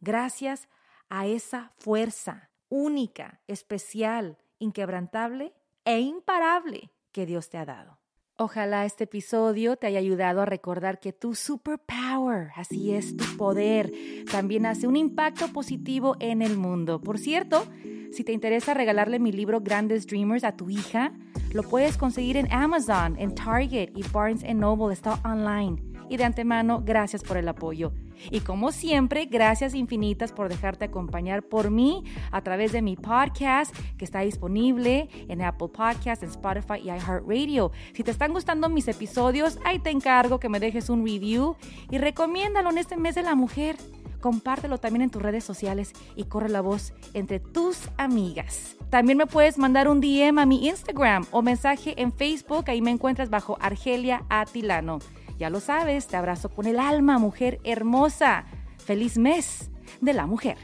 gracias 0.00 0.68
a 1.10 1.26
esa 1.26 1.72
fuerza 1.76 2.50
única, 2.68 3.40
especial, 3.46 4.38
inquebrantable 4.58 5.52
e 5.84 6.00
imparable 6.00 6.90
que 7.12 7.26
Dios 7.26 7.50
te 7.50 7.58
ha 7.58 7.66
dado. 7.66 7.98
Ojalá 8.36 8.86
este 8.86 9.04
episodio 9.04 9.76
te 9.76 9.86
haya 9.86 9.98
ayudado 9.98 10.40
a 10.40 10.46
recordar 10.46 10.98
que 10.98 11.12
tu 11.12 11.34
superpower, 11.34 12.48
así 12.56 12.94
es, 12.94 13.14
tu 13.14 13.36
poder, 13.36 13.92
también 14.30 14.64
hace 14.64 14.86
un 14.86 14.96
impacto 14.96 15.48
positivo 15.52 16.16
en 16.20 16.40
el 16.40 16.56
mundo. 16.56 17.02
Por 17.02 17.18
cierto, 17.18 17.66
si 18.12 18.24
te 18.24 18.32
interesa 18.32 18.74
regalarle 18.74 19.18
mi 19.18 19.32
libro 19.32 19.60
Grandes 19.60 20.06
Dreamers 20.06 20.44
a 20.44 20.56
tu 20.56 20.68
hija, 20.68 21.12
lo 21.52 21.62
puedes 21.62 21.96
conseguir 21.96 22.36
en 22.36 22.52
Amazon, 22.52 23.16
en 23.18 23.34
Target 23.34 23.90
y 23.94 24.02
Barnes 24.12 24.42
Noble. 24.54 24.92
Está 24.92 25.20
online. 25.24 25.82
y 26.08 26.16
de 26.16 26.24
antemano 26.24 26.82
gracias 26.84 27.22
por 27.22 27.36
el 27.36 27.48
apoyo. 27.48 27.92
Y 28.32 28.40
como 28.40 28.72
siempre, 28.72 29.26
gracias 29.26 29.74
infinitas 29.74 30.32
por 30.32 30.48
dejarte 30.48 30.86
acompañar 30.86 31.44
por 31.44 31.70
mí 31.70 32.02
a 32.32 32.42
través 32.42 32.72
de 32.72 32.82
mi 32.82 32.96
podcast 32.96 33.74
que 33.96 34.04
está 34.04 34.20
disponible 34.20 35.08
en 35.28 35.40
Apple 35.40 35.68
Podcasts, 35.68 36.24
en 36.24 36.30
Spotify 36.30 36.80
y 36.82 36.88
iHeartRadio. 36.88 37.70
Si 37.94 38.02
te 38.02 38.10
están 38.10 38.32
gustando 38.32 38.68
mis 38.68 38.88
episodios, 38.88 39.58
ahí 39.64 39.78
te 39.78 39.90
encargo 39.90 40.40
que 40.40 40.48
me 40.48 40.58
dejes 40.58 40.90
un 40.90 41.06
review 41.06 41.54
y 41.90 41.98
recomiéndalo 41.98 42.70
en 42.70 42.78
este 42.78 42.96
mes 42.96 43.14
de 43.14 43.22
la 43.22 43.36
mujer 43.36 43.76
compártelo 44.20 44.78
también 44.78 45.02
en 45.02 45.10
tus 45.10 45.22
redes 45.22 45.44
sociales 45.44 45.92
y 46.16 46.24
corre 46.24 46.48
la 46.48 46.60
voz 46.60 46.92
entre 47.14 47.40
tus 47.40 47.88
amigas. 47.96 48.76
También 48.90 49.18
me 49.18 49.26
puedes 49.26 49.58
mandar 49.58 49.88
un 49.88 50.00
DM 50.00 50.38
a 50.38 50.46
mi 50.46 50.68
Instagram 50.68 51.26
o 51.30 51.42
mensaje 51.42 52.00
en 52.00 52.12
Facebook, 52.12 52.64
ahí 52.68 52.82
me 52.82 52.90
encuentras 52.90 53.30
bajo 53.30 53.56
Argelia 53.60 54.24
Atilano. 54.28 54.98
Ya 55.38 55.48
lo 55.48 55.60
sabes, 55.60 56.06
te 56.06 56.16
abrazo 56.16 56.50
con 56.50 56.66
el 56.66 56.78
alma, 56.78 57.18
mujer 57.18 57.60
hermosa. 57.64 58.44
Feliz 58.78 59.16
mes 59.16 59.70
de 60.00 60.12
la 60.12 60.26
mujer. 60.26 60.58